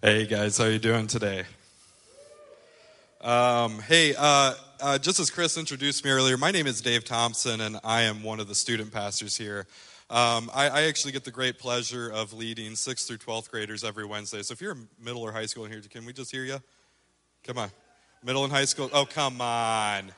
Hey 0.00 0.26
guys, 0.26 0.56
how 0.56 0.66
you 0.66 0.78
doing 0.78 1.08
today? 1.08 1.42
Um, 3.20 3.80
hey, 3.80 4.14
uh, 4.16 4.54
uh, 4.80 4.96
just 4.96 5.18
as 5.18 5.28
Chris 5.28 5.58
introduced 5.58 6.04
me 6.04 6.12
earlier, 6.12 6.36
my 6.36 6.52
name 6.52 6.68
is 6.68 6.80
Dave 6.80 7.04
Thompson, 7.04 7.60
and 7.60 7.80
I 7.82 8.02
am 8.02 8.22
one 8.22 8.38
of 8.38 8.46
the 8.46 8.54
student 8.54 8.92
pastors 8.92 9.36
here. 9.36 9.66
Um, 10.08 10.52
I, 10.54 10.68
I, 10.68 10.82
actually 10.82 11.10
get 11.10 11.24
the 11.24 11.32
great 11.32 11.58
pleasure 11.58 12.12
of 12.12 12.32
leading 12.32 12.76
sixth 12.76 13.08
through 13.08 13.16
twelfth 13.16 13.50
graders 13.50 13.82
every 13.82 14.06
Wednesday. 14.06 14.40
So 14.42 14.52
if 14.52 14.60
you're 14.60 14.76
middle 15.02 15.22
or 15.22 15.32
high 15.32 15.46
school 15.46 15.64
in 15.64 15.72
here, 15.72 15.80
can 15.80 16.06
we 16.06 16.12
just 16.12 16.30
hear 16.30 16.44
you? 16.44 16.62
Come 17.42 17.58
on, 17.58 17.72
middle 18.22 18.44
and 18.44 18.52
high 18.52 18.66
school. 18.66 18.88
Oh, 18.92 19.04
come 19.04 19.40
on, 19.40 20.12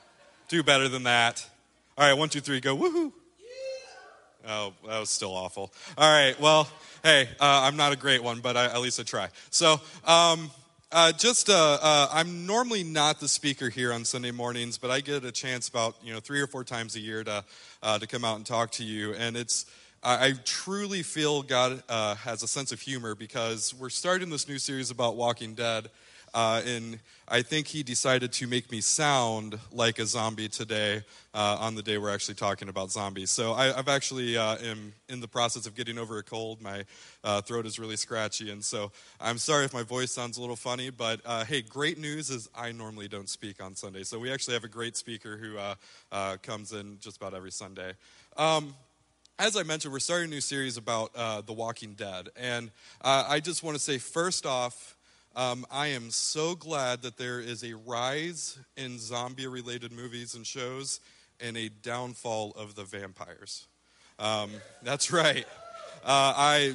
do 0.49 0.63
better 0.63 0.91
than 0.91 1.05
that. 1.05 1.49
All 1.97 2.07
right, 2.07 2.19
one, 2.19 2.29
two, 2.29 2.41
three, 2.41 2.61
go 2.61 2.77
woohoo! 2.77 3.13
Oh, 4.47 4.73
that 4.87 4.99
was 4.99 5.11
still 5.11 5.33
awful. 5.33 5.73
All 5.99 6.11
right, 6.11 6.39
well, 6.41 6.69
hey, 7.03 7.29
uh, 7.41 7.63
I'm 7.65 7.77
not 7.77 7.93
a 7.93 7.97
great 7.97 8.23
one, 8.23 8.41
but 8.41 8.57
I, 8.57 8.67
at 8.67 8.81
least 8.81 8.99
I 8.99 9.03
try. 9.03 9.29
So, 9.51 9.81
um, 10.05 10.51
uh, 10.93 11.13
just 11.13 11.49
uh, 11.51 11.79
uh, 11.81 12.09
I'm 12.11 12.47
normally 12.47 12.83
not 12.83 13.21
the 13.21 13.29
speaker 13.29 13.69
here 13.69 13.93
on 13.93 14.05
Sunday 14.05 14.31
mornings, 14.31 14.79
but 14.79 14.91
I 14.91 15.01
get 15.01 15.25
a 15.25 15.31
chance 15.31 15.69
about 15.69 15.97
you 16.03 16.13
know 16.13 16.21
three 16.21 16.41
or 16.41 16.47
four 16.47 16.65
times 16.65 16.97
a 16.97 17.01
year 17.01 17.23
to 17.23 17.45
uh, 17.83 17.99
to 17.99 18.07
come 18.07 18.25
out 18.25 18.37
and 18.37 18.47
talk 18.47 18.73
to 18.73 18.85
you, 18.85 19.15
and 19.15 19.37
it's 19.37 19.67
I 20.03 20.33
truly 20.47 21.03
feel 21.03 21.43
God 21.43 21.83
uh, 21.89 22.15
has 22.15 22.43
a 22.43 22.49
sense 22.49 22.73
of 22.73 22.81
humor 22.81 23.15
because 23.15 23.75
we're 23.75 23.91
starting 23.91 24.31
this 24.31 24.49
new 24.49 24.59
series 24.59 24.91
about 24.91 25.15
Walking 25.15 25.55
Dead, 25.55 25.91
uh, 26.35 26.63
and 26.65 26.99
I 27.29 27.43
think 27.43 27.67
he 27.67 27.83
decided 27.83 28.33
to 28.33 28.47
make 28.47 28.71
me 28.71 28.81
sound 28.81 29.59
like 29.73 29.99
a 29.99 30.07
zombie 30.07 30.49
today 30.49 31.03
uh, 31.33 31.59
on 31.61 31.75
the 31.75 31.83
day 31.83 31.97
we're 31.99 32.13
actually 32.13 32.35
talking 32.35 32.69
about 32.69 32.91
zombies. 32.91 33.31
So 33.31 33.53
I, 33.53 33.67
have 33.73 33.89
actually 33.89 34.37
uh, 34.37 34.57
am 34.59 34.93
in 35.09 35.21
the 35.21 35.29
process 35.29 35.67
of 35.67 35.75
getting 35.75 35.99
over 35.99 36.19
a 36.19 36.23
cold. 36.23 36.61
My 36.61 36.85
uh, 37.23 37.41
throat 37.41 37.67
is 37.67 37.79
really 37.79 37.97
scratchy, 37.97 38.51
and 38.51 38.65
so 38.65 38.91
I'm 39.21 39.39
sorry 39.39 39.65
if 39.65 39.73
my 39.73 39.83
voice 39.83 40.13
sounds 40.13 40.39
a 40.39 40.41
little 40.41 40.57
funny. 40.57 40.91
But 40.91 41.21
uh, 41.25 41.45
hey, 41.45 41.63
great 41.63 41.99
news 41.99 42.31
is 42.31 42.49
I 42.55 42.73
normally 42.73 43.09
don't 43.09 43.29
speak 43.29 43.63
on 43.63 43.75
Sunday, 43.75 44.03
so 44.03 44.19
we 44.19 44.33
actually 44.33 44.55
have 44.55 44.65
a 44.65 44.69
great 44.69 44.97
speaker 44.97 45.37
who 45.37 45.57
uh, 46.13 46.37
comes 46.43 46.73
in 46.73 46.99
just 47.01 47.17
about 47.17 47.35
every 47.35 47.53
Sunday. 47.53 47.93
Um, 48.37 48.75
as 49.39 49.57
I 49.57 49.63
mentioned, 49.63 49.93
we're 49.93 50.01
starting 50.01 50.29
a 50.29 50.31
new 50.31 50.41
series 50.41 50.77
about 50.77 51.15
The 51.47 51.53
Walking 51.53 51.95
Dead. 51.95 52.29
And 52.37 52.71
I 53.03 53.41
just 53.41 53.63
want 53.63 53.77
to 53.77 53.83
say, 53.83 53.99
first 53.99 54.45
off, 54.45 54.97
um, 55.37 55.65
I 55.71 55.89
am 55.89 56.11
so 56.11 56.55
glad 56.55 57.03
that 57.03 57.17
there 57.17 57.41
is 57.41 57.63
a 57.63 57.75
rise 57.75 58.59
in 58.77 58.99
zombie 58.99 59.47
related 59.47 59.93
movies 59.93 60.35
and 60.35 60.47
shows 60.47 61.01
and 61.41 61.57
a 61.57 61.69
downfall 61.69 62.53
of 62.57 62.75
the 62.75 62.85
vampires. 62.85 63.67
Um, 64.19 64.51
that's 64.83 65.13
right. 65.13 65.47
Uh, 66.05 66.35
I 66.37 66.75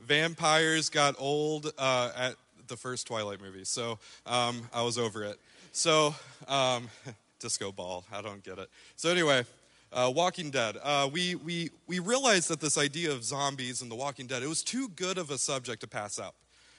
vampires 0.00 0.88
got 0.88 1.14
old 1.18 1.72
uh, 1.78 2.10
at 2.16 2.34
the 2.68 2.76
first 2.76 3.06
Twilight 3.06 3.40
movie, 3.40 3.64
so 3.64 3.98
um, 4.26 4.68
I 4.72 4.82
was 4.82 4.98
over 4.98 5.24
it. 5.24 5.38
So, 5.72 6.14
um, 6.48 6.88
disco 7.38 7.70
ball, 7.70 8.04
I 8.12 8.22
don't 8.22 8.42
get 8.42 8.58
it. 8.58 8.68
So, 8.96 9.10
anyway, 9.10 9.44
uh, 9.92 10.10
Walking 10.14 10.50
Dead. 10.50 10.76
Uh, 10.82 11.08
we, 11.12 11.34
we, 11.36 11.70
we 11.86 11.98
realized 11.98 12.48
that 12.48 12.60
this 12.60 12.78
idea 12.78 13.12
of 13.12 13.22
zombies 13.22 13.82
and 13.82 13.90
the 13.90 13.94
Walking 13.94 14.26
Dead, 14.26 14.42
it 14.42 14.48
was 14.48 14.62
too 14.62 14.88
good 14.88 15.18
of 15.18 15.30
a 15.30 15.38
subject 15.38 15.80
to 15.82 15.86
pass 15.86 16.18
up. 16.18 16.34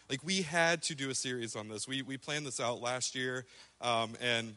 Like, 0.10 0.24
we 0.24 0.42
had 0.42 0.82
to 0.84 0.96
do 0.96 1.10
a 1.10 1.16
series 1.16 1.56
on 1.56 1.68
this. 1.68 1.88
We, 1.88 2.02
we 2.02 2.18
planned 2.18 2.46
this 2.46 2.60
out 2.60 2.82
last 2.82 3.16
year, 3.16 3.46
um, 3.82 4.14
and 4.22 4.54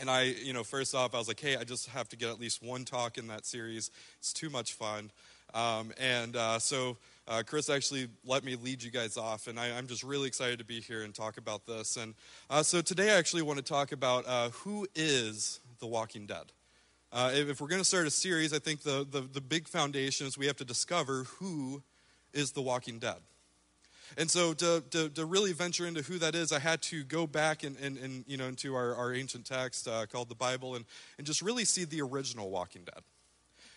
and 0.00 0.10
I, 0.10 0.22
you 0.22 0.54
know, 0.54 0.64
first 0.64 0.94
off, 0.94 1.14
I 1.14 1.18
was 1.18 1.28
like, 1.28 1.40
hey, 1.40 1.56
I 1.56 1.64
just 1.64 1.88
have 1.90 2.08
to 2.08 2.16
get 2.16 2.30
at 2.30 2.40
least 2.40 2.62
one 2.62 2.86
talk 2.86 3.18
in 3.18 3.26
that 3.26 3.44
series. 3.44 3.90
It's 4.18 4.32
too 4.32 4.48
much 4.48 4.72
fun. 4.72 5.10
Um, 5.52 5.92
and 5.98 6.36
uh, 6.36 6.58
so 6.58 6.96
uh, 7.28 7.42
Chris 7.44 7.68
actually 7.68 8.08
let 8.24 8.42
me 8.42 8.56
lead 8.56 8.82
you 8.82 8.90
guys 8.90 9.16
off, 9.16 9.46
and 9.46 9.58
I, 9.58 9.66
am 9.66 9.86
just 9.86 10.02
really 10.02 10.26
excited 10.26 10.58
to 10.58 10.64
be 10.64 10.80
here 10.80 11.02
and 11.02 11.14
talk 11.14 11.36
about 11.36 11.66
this. 11.66 11.96
And 11.96 12.14
uh, 12.48 12.62
so 12.62 12.80
today 12.80 13.14
I 13.14 13.18
actually 13.18 13.42
want 13.42 13.58
to 13.58 13.64
talk 13.64 13.92
about 13.92 14.26
uh, 14.26 14.50
who 14.50 14.86
is 14.94 15.60
The 15.80 15.86
Walking 15.86 16.26
Dead. 16.26 16.52
Uh, 17.12 17.32
if, 17.34 17.50
if, 17.50 17.60
we're 17.60 17.68
going 17.68 17.80
to 17.80 17.88
start 17.88 18.06
a 18.06 18.10
series, 18.10 18.52
I 18.52 18.58
think 18.58 18.82
the, 18.82 19.06
the, 19.08 19.20
the 19.20 19.40
big 19.40 19.68
foundation 19.68 20.26
is 20.26 20.38
we 20.38 20.46
have 20.46 20.56
to 20.58 20.64
discover 20.64 21.24
who 21.38 21.82
is 22.32 22.52
The 22.52 22.62
Walking 22.62 23.00
Dead. 23.00 23.18
And 24.16 24.30
so 24.30 24.52
to, 24.54 24.82
to, 24.90 25.08
to, 25.10 25.24
really 25.24 25.52
venture 25.52 25.86
into 25.86 26.02
who 26.02 26.18
that 26.18 26.34
is, 26.34 26.52
I 26.52 26.58
had 26.58 26.82
to 26.82 27.04
go 27.04 27.26
back 27.26 27.62
and, 27.62 27.76
and, 27.78 27.96
and 27.98 28.24
you 28.26 28.36
know, 28.36 28.46
into 28.48 28.74
our, 28.74 28.94
our 28.94 29.14
ancient 29.14 29.46
text 29.46 29.86
uh, 29.86 30.06
called 30.06 30.28
the 30.28 30.34
Bible 30.34 30.74
and, 30.74 30.84
and 31.18 31.26
just 31.26 31.42
really 31.42 31.64
see 31.64 31.84
the 31.84 32.02
original 32.02 32.50
Walking 32.50 32.82
Dead. 32.84 33.02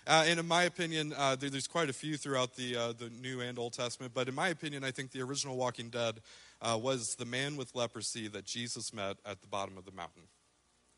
Uh, 0.05 0.25
and 0.27 0.39
in 0.39 0.47
my 0.47 0.63
opinion, 0.63 1.13
uh, 1.17 1.35
there, 1.35 1.49
there's 1.49 1.67
quite 1.67 1.89
a 1.89 1.93
few 1.93 2.17
throughout 2.17 2.55
the, 2.55 2.75
uh, 2.75 2.93
the 2.93 3.09
New 3.09 3.39
and 3.39 3.57
Old 3.57 3.73
Testament, 3.73 4.13
but 4.13 4.27
in 4.27 4.35
my 4.35 4.49
opinion, 4.49 4.83
I 4.83 4.91
think 4.91 5.11
the 5.11 5.21
original 5.21 5.55
Walking 5.55 5.89
Dead 5.89 6.19
uh, 6.61 6.77
was 6.81 7.15
the 7.15 7.25
man 7.25 7.55
with 7.55 7.73
leprosy 7.73 8.27
that 8.29 8.45
Jesus 8.45 8.93
met 8.93 9.17
at 9.25 9.41
the 9.41 9.47
bottom 9.47 9.77
of 9.77 9.85
the 9.85 9.91
mountain. 9.91 10.23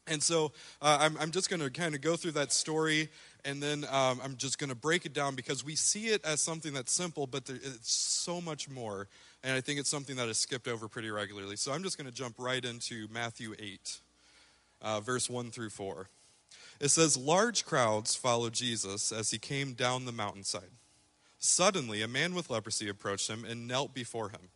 And 0.08 0.22
so 0.22 0.52
uh, 0.82 0.98
I'm, 1.02 1.18
I'm, 1.20 1.32
just 1.32 1.50
going 1.50 1.62
to 1.62 1.70
kind 1.72 1.96
of 1.96 2.02
go 2.02 2.16
through 2.16 2.34
that 2.34 2.52
story 2.52 3.10
and 3.46 3.62
then 3.62 3.86
um, 3.92 4.20
I'm 4.24 4.38
just 4.38 4.58
going 4.58 4.70
to 4.70 4.76
break 4.76 5.06
it 5.06 5.14
down 5.14 5.36
because 5.36 5.64
we 5.64 5.76
see 5.76 6.08
it 6.08 6.26
as 6.26 6.42
something 6.42 6.74
that's 6.74 6.92
simple, 6.92 7.28
but 7.28 7.46
there, 7.46 7.58
it's 7.58 7.92
so 7.92 8.42
much 8.42 8.68
more. 8.68 9.08
And 9.44 9.56
I 9.56 9.62
think 9.62 9.80
it's 9.80 9.90
something 9.90 10.16
that 10.16 10.28
is 10.28 10.40
skipped 10.40 10.68
over 10.68 10.88
pretty 10.88 11.12
regularly. 11.12 11.56
So 11.56 11.72
I'm 11.72 11.84
just 11.84 11.96
going 11.98 12.10
to 12.10 12.14
jump 12.14 12.36
right 12.40 12.66
into 12.66 13.08
Matthew 13.12 13.54
8, 13.58 14.00
uh, 14.82 15.00
verse 15.00 15.30
1 15.30 15.52
through 15.52 15.70
4. 15.70 16.08
It 16.80 16.90
says, 16.90 17.16
Large 17.16 17.66
crowds 17.66 18.16
followed 18.16 18.54
Jesus 18.54 19.12
as 19.12 19.30
he 19.30 19.38
came 19.38 19.74
down 19.74 20.06
the 20.06 20.12
mountainside. 20.12 20.72
Suddenly, 21.38 22.02
a 22.02 22.08
man 22.08 22.34
with 22.34 22.50
leprosy 22.50 22.90
approached 22.90 23.30
him 23.30 23.46
and 23.46 23.68
knelt 23.68 23.94
before 23.94 24.30
him. 24.30 24.50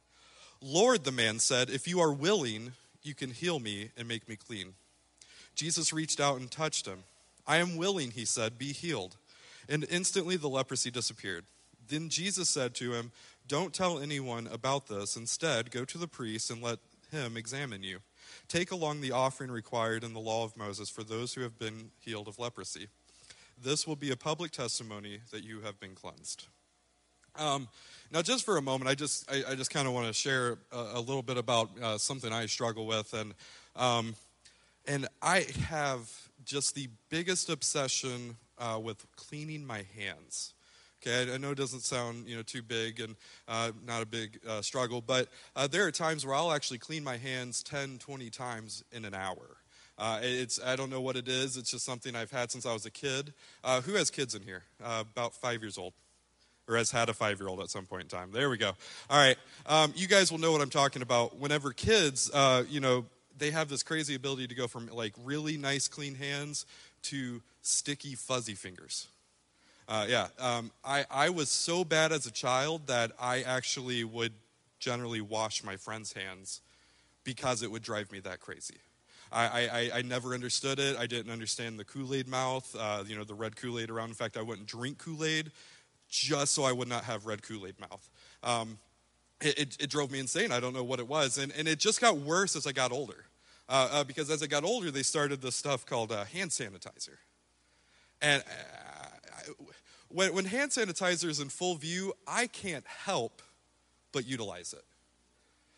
Lord, 0.62 1.04
the 1.04 1.12
man 1.12 1.38
said, 1.38 1.70
if 1.70 1.88
you 1.88 2.00
are 2.00 2.12
willing, 2.12 2.74
you 3.04 3.14
can 3.14 3.30
heal 3.30 3.60
me 3.60 3.92
and 3.96 4.08
make 4.08 4.28
me 4.28 4.36
clean. 4.36 4.74
Jesus 5.60 5.92
reached 5.92 6.22
out 6.22 6.40
and 6.40 6.50
touched 6.50 6.86
him. 6.86 7.04
I 7.46 7.58
am 7.58 7.76
willing, 7.76 8.12
he 8.12 8.24
said, 8.24 8.58
be 8.58 8.72
healed. 8.72 9.18
And 9.68 9.86
instantly 9.90 10.38
the 10.38 10.48
leprosy 10.48 10.90
disappeared. 10.90 11.44
Then 11.90 12.08
Jesus 12.08 12.48
said 12.48 12.74
to 12.76 12.94
him, 12.94 13.12
Don't 13.46 13.74
tell 13.74 14.00
anyone 14.00 14.48
about 14.48 14.88
this. 14.88 15.18
Instead, 15.18 15.70
go 15.70 15.84
to 15.84 15.98
the 15.98 16.08
priest 16.08 16.50
and 16.50 16.64
let 16.64 16.80
him 17.12 17.36
examine 17.36 17.84
you. 17.84 18.00
Take 18.48 18.72
along 18.72 19.02
the 19.02 19.12
offering 19.12 19.52
required 19.52 20.06
in 20.06 20.14
the 20.14 20.20
law 20.22 20.46
of 20.46 20.56
Moses 20.56 20.90
for 20.90 21.04
those 21.04 21.34
who 21.34 21.42
have 21.42 21.60
been 21.60 21.92
healed 22.00 22.30
of 22.30 22.40
leprosy. 22.40 22.88
This 23.62 23.86
will 23.86 23.98
be 23.98 24.12
a 24.12 24.16
public 24.16 24.52
testimony 24.52 25.20
that 25.32 25.44
you 25.44 25.60
have 25.60 25.78
been 25.78 25.94
cleansed. 25.94 26.48
Um, 27.38 27.68
now, 28.14 28.22
just 28.22 28.46
for 28.46 28.56
a 28.56 28.62
moment, 28.62 28.90
I 28.90 28.96
just 28.96 29.30
I, 29.30 29.44
I 29.52 29.56
just 29.56 29.72
kind 29.72 29.90
of 29.90 29.94
want 29.94 30.08
to 30.08 30.14
share 30.14 30.58
a, 30.72 30.78
a, 30.96 31.00
little 31.00 31.22
bit 31.22 31.38
about 31.38 31.70
uh, 31.82 31.98
something 31.98 32.32
I 32.32 32.46
struggle 32.46 32.88
with, 32.88 33.14
and 33.14 33.34
um, 33.76 34.16
and 34.90 35.08
I 35.22 35.46
have 35.68 36.10
just 36.44 36.74
the 36.74 36.90
biggest 37.10 37.50
obsession 37.50 38.36
uh, 38.58 38.80
with 38.82 39.06
cleaning 39.16 39.66
my 39.66 39.86
hands. 39.96 40.56
Okay, 41.02 41.32
I, 41.32 41.38
know 41.38 41.52
it 41.52 41.58
doesn't 41.58 41.82
sound 41.82 42.28
you 42.28 42.36
know 42.36 42.42
too 42.42 42.62
big 42.62 43.00
and 43.00 43.16
uh, 43.48 43.72
not 43.86 44.02
a 44.02 44.06
big 44.06 44.40
uh, 44.46 44.62
struggle, 44.62 45.00
but 45.00 45.30
uh, 45.56 45.68
there 45.68 45.86
are 45.86 45.92
times 45.92 46.26
where 46.26 46.36
I'll 46.36 46.52
actually 46.52 46.80
clean 46.80 47.04
my 47.04 47.16
hands 47.16 47.64
10, 47.64 48.00
20 48.00 48.30
times 48.32 48.84
in 48.92 49.06
an 49.06 49.14
hour. 49.14 49.58
Uh, 49.98 50.20
it's 50.24 50.60
I 50.62 50.76
don't 50.76 50.90
know 50.90 51.02
what 51.02 51.16
it 51.16 51.28
is. 51.28 51.56
It's 51.56 51.72
just 51.72 51.86
something 51.86 52.16
I've 52.16 52.32
had 52.32 52.52
since 52.52 52.66
I 52.66 52.74
was 52.74 52.86
a 52.86 52.92
kid. 52.92 53.34
Uh, 53.64 53.82
who 53.82 53.94
has 53.94 54.10
kids 54.10 54.34
in 54.36 54.42
here? 54.42 54.64
about 54.82 55.36
five 55.36 55.62
years 55.62 55.78
old 55.78 55.94
or 56.68 56.78
has 56.78 56.90
had 56.90 57.10
a 57.10 57.14
five 57.14 57.40
year 57.40 57.48
old 57.48 57.60
at 57.60 57.70
some 57.70 57.86
point 57.86 58.04
in 58.04 58.08
time. 58.08 58.32
There 58.32 58.50
we 58.50 58.58
go. 58.58 58.72
All 59.10 59.20
right. 59.20 59.38
Um, 59.66 59.94
you 59.96 60.08
guys 60.08 60.32
will 60.32 60.40
know 60.40 60.52
what 60.52 60.62
I'm 60.62 60.70
talking 60.70 61.02
about. 61.02 61.38
Whenever 61.38 61.74
kids, 61.74 62.32
uh, 62.34 62.64
you 62.70 62.80
know, 62.80 63.06
they 63.40 63.52
have 63.52 63.70
this 63.70 63.84
crazy 63.84 64.16
ability 64.16 64.48
to 64.48 64.56
go 64.56 64.68
from 64.68 64.88
like 64.88 65.14
really 65.24 65.58
nice, 65.58 65.88
clean 65.88 66.16
hands 66.16 66.66
to 67.04 67.42
sticky, 67.62 68.16
fuzzy 68.16 68.56
fingers. 68.56 69.08
Uh, 69.88 70.06
yeah, 70.08 70.28
um, 70.40 70.72
I, 70.86 71.06
I 71.10 71.30
was 71.30 71.50
so 71.50 71.84
bad 71.84 72.12
as 72.12 72.28
a 72.28 72.32
child 72.32 72.88
that 72.88 73.12
I 73.20 73.42
actually 73.42 74.04
would 74.04 74.34
generally 74.80 75.22
wash 75.22 75.64
my 75.64 75.78
friends' 75.78 76.14
hands 76.14 76.62
because 77.24 77.64
it 77.64 77.72
would 77.72 77.82
drive 77.82 78.12
me 78.12 78.20
that 78.20 78.40
crazy. 78.40 78.78
I, 79.32 79.70
I, 79.94 79.98
I 80.00 80.02
never 80.02 80.34
understood 80.34 80.80
it. 80.80 80.98
I 80.98 81.06
didn't 81.06 81.32
understand 81.32 81.78
the 81.80 81.86
Kool 81.86 82.14
Aid 82.16 82.28
mouth, 82.28 82.76
uh, 82.80 83.04
you 83.06 83.16
know, 83.16 83.24
the 83.24 83.36
red 83.36 83.56
Kool 83.56 83.80
Aid 83.80 83.90
around. 83.90 84.10
In 84.10 84.16
fact, 84.16 84.38
I 84.38 84.42
wouldn't 84.42 84.68
drink 84.68 84.98
Kool 84.98 85.24
Aid 85.24 85.52
just 86.10 86.54
so 86.54 86.64
I 86.64 86.72
would 86.72 86.88
not 86.88 87.04
have 87.04 87.26
red 87.26 87.44
Kool 87.44 87.68
Aid 87.68 87.80
mouth. 87.80 88.10
Um, 88.44 88.80
it, 89.42 89.60
it, 89.60 89.78
it, 89.82 89.90
drove 89.90 90.12
me 90.12 90.20
insane. 90.20 90.52
I 90.52 90.60
don't 90.60 90.74
know 90.74 90.84
what 90.84 91.00
it 91.00 91.08
was. 91.08 91.38
And, 91.38 91.54
and 91.58 91.68
it 91.68 91.80
just 91.80 92.02
got 92.02 92.18
worse 92.18 92.56
as 92.56 92.66
I 92.66 92.72
got 92.72 92.92
older. 92.92 93.26
Uh, 93.70 93.90
uh, 93.92 94.04
because 94.04 94.32
as 94.32 94.42
I 94.42 94.48
got 94.48 94.64
older, 94.64 94.90
they 94.90 95.04
started 95.04 95.42
this 95.42 95.56
stuff 95.56 95.86
called 95.86 96.12
uh, 96.12 96.26
hand 96.26 96.50
sanitizer. 96.50 97.18
And 98.20 98.44
uh, 98.44 99.54
when, 100.10 100.34
when 100.34 100.46
hand 100.46 100.72
sanitizer 100.72 101.30
is 101.30 101.40
in 101.40 101.50
full 101.50 101.76
view, 101.76 102.14
I 102.28 102.48
can't 102.48 102.86
help 102.88 103.44
but 104.12 104.26
utilize 104.26 104.74
it. 104.74 104.84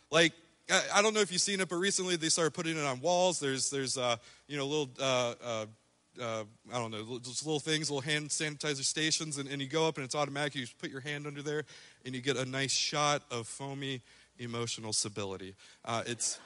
Like, 0.09 0.31
I, 0.69 0.81
I 0.95 1.01
don't 1.01 1.13
know 1.13 1.19
if 1.19 1.33
you've 1.33 1.41
seen 1.41 1.59
it, 1.59 1.67
but 1.67 1.75
recently 1.75 2.15
they 2.15 2.29
started 2.29 2.53
putting 2.53 2.77
it 2.77 2.83
on 2.85 3.01
walls. 3.01 3.41
There's, 3.41 3.69
there's 3.69 3.97
uh, 3.97 4.15
you 4.47 4.55
know, 4.55 4.65
little 4.65 4.89
uh, 4.97 5.33
uh, 6.19 6.43
I 6.71 6.77
don't 6.79 6.91
know, 6.91 7.19
just 7.19 7.45
little 7.45 7.59
things, 7.59 7.89
little 7.89 8.01
hand 8.01 8.29
sanitizer 8.29 8.83
stations, 8.83 9.37
and, 9.37 9.49
and 9.49 9.61
you 9.61 9.67
go 9.67 9.87
up 9.87 9.97
and 9.97 10.05
it's 10.05 10.15
automatic. 10.15 10.55
You 10.55 10.61
just 10.61 10.77
put 10.77 10.91
your 10.91 11.01
hand 11.01 11.27
under 11.27 11.41
there, 11.41 11.63
and 12.05 12.15
you 12.15 12.21
get 12.21 12.37
a 12.37 12.45
nice 12.45 12.71
shot 12.71 13.23
of 13.31 13.47
foamy 13.47 14.01
emotional 14.39 14.93
stability. 14.93 15.55
Uh, 15.85 16.03
it's 16.05 16.39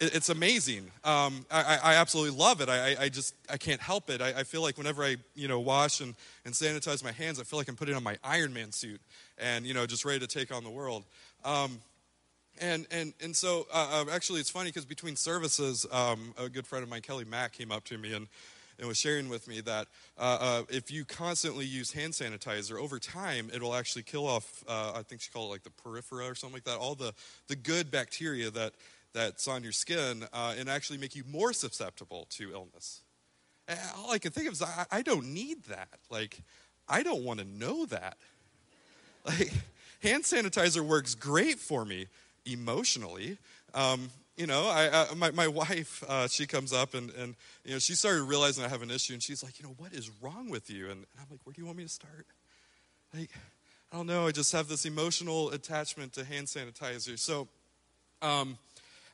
it's 0.00 0.28
amazing. 0.28 0.90
Um, 1.04 1.46
I, 1.50 1.78
I, 1.82 1.94
absolutely 1.94 2.38
love 2.38 2.60
it. 2.60 2.68
I, 2.68 2.96
I, 3.00 3.08
just 3.08 3.34
I 3.50 3.56
can't 3.56 3.80
help 3.80 4.10
it. 4.10 4.20
I, 4.20 4.40
I, 4.40 4.42
feel 4.44 4.62
like 4.62 4.76
whenever 4.76 5.02
I 5.02 5.16
you 5.34 5.48
know 5.48 5.60
wash 5.60 6.00
and, 6.00 6.14
and 6.44 6.54
sanitize 6.54 7.02
my 7.02 7.12
hands, 7.12 7.40
I 7.40 7.44
feel 7.44 7.58
like 7.58 7.68
I'm 7.68 7.76
putting 7.76 7.94
on 7.94 8.02
my 8.02 8.18
Iron 8.22 8.52
Man 8.52 8.72
suit 8.72 9.00
and 9.38 9.66
you 9.66 9.74
know 9.74 9.86
just 9.86 10.04
ready 10.04 10.20
to 10.20 10.26
take 10.26 10.54
on 10.54 10.64
the 10.64 10.70
world. 10.70 11.04
Um, 11.44 11.80
and 12.60 12.86
and 12.90 13.12
and 13.22 13.34
so 13.34 13.66
uh, 13.72 14.04
uh 14.08 14.12
actually, 14.12 14.40
it's 14.40 14.50
funny 14.50 14.70
because 14.70 14.84
between 14.84 15.16
services, 15.16 15.86
um, 15.92 16.34
a 16.38 16.48
good 16.48 16.66
friend 16.66 16.82
of 16.82 16.88
mine, 16.88 17.02
Kelly 17.02 17.24
Mack, 17.24 17.52
came 17.52 17.70
up 17.72 17.84
to 17.84 17.98
me 17.98 18.12
and 18.12 18.28
and 18.78 18.88
was 18.88 18.98
sharing 18.98 19.28
with 19.28 19.48
me 19.48 19.60
that 19.62 19.86
uh, 20.18 20.38
uh, 20.40 20.62
if 20.68 20.90
you 20.90 21.04
constantly 21.04 21.64
use 21.64 21.92
hand 21.92 22.12
sanitizer 22.12 22.78
over 22.78 22.98
time, 22.98 23.50
it'll 23.54 23.74
actually 23.74 24.02
kill 24.02 24.26
off. 24.26 24.64
Uh, 24.68 24.92
I 24.94 25.02
think 25.02 25.20
she 25.22 25.30
called 25.30 25.48
it 25.48 25.52
like 25.52 25.62
the 25.62 25.70
periphery 25.70 26.26
or 26.26 26.34
something 26.34 26.54
like 26.54 26.64
that. 26.64 26.76
All 26.76 26.94
the 26.94 27.12
the 27.48 27.56
good 27.56 27.90
bacteria 27.90 28.50
that 28.50 28.72
that's 29.16 29.48
on 29.48 29.62
your 29.62 29.72
skin 29.72 30.26
uh, 30.32 30.54
and 30.58 30.68
actually 30.68 30.98
make 30.98 31.16
you 31.16 31.24
more 31.26 31.54
susceptible 31.54 32.26
to 32.28 32.52
illness. 32.52 33.00
And 33.66 33.78
all 33.96 34.12
I 34.12 34.18
can 34.18 34.30
think 34.30 34.46
of 34.46 34.52
is 34.52 34.62
I, 34.62 34.84
I 34.92 35.02
don't 35.02 35.32
need 35.32 35.64
that. 35.64 35.98
Like 36.10 36.38
I 36.86 37.02
don't 37.02 37.24
want 37.24 37.40
to 37.40 37.46
know 37.46 37.86
that. 37.86 38.18
Like 39.24 39.50
hand 40.02 40.22
sanitizer 40.22 40.82
works 40.82 41.14
great 41.16 41.58
for 41.58 41.84
me 41.84 42.06
emotionally. 42.44 43.38
Um, 43.74 44.10
you 44.36 44.46
know, 44.46 44.68
I, 44.68 44.86
uh, 44.88 45.14
my, 45.16 45.30
my 45.30 45.48
wife, 45.48 46.04
uh, 46.06 46.28
she 46.28 46.46
comes 46.46 46.72
up 46.72 46.92
and, 46.94 47.10
and, 47.12 47.34
you 47.64 47.72
know, 47.72 47.78
she 47.78 47.94
started 47.94 48.22
realizing 48.22 48.64
I 48.64 48.68
have 48.68 48.82
an 48.82 48.90
issue 48.90 49.14
and 49.14 49.22
she's 49.22 49.42
like, 49.42 49.58
you 49.58 49.64
know, 49.64 49.74
what 49.78 49.94
is 49.94 50.10
wrong 50.20 50.50
with 50.50 50.70
you? 50.70 50.84
And, 50.84 50.92
and 50.92 51.06
I'm 51.18 51.26
like, 51.30 51.40
where 51.44 51.54
do 51.54 51.60
you 51.60 51.66
want 51.66 51.78
me 51.78 51.84
to 51.84 51.88
start? 51.88 52.26
Like, 53.14 53.30
I 53.90 53.96
don't 53.96 54.06
know. 54.06 54.26
I 54.26 54.32
just 54.32 54.52
have 54.52 54.68
this 54.68 54.84
emotional 54.84 55.50
attachment 55.50 56.12
to 56.12 56.24
hand 56.24 56.48
sanitizer. 56.48 57.18
So, 57.18 57.48
um, 58.20 58.58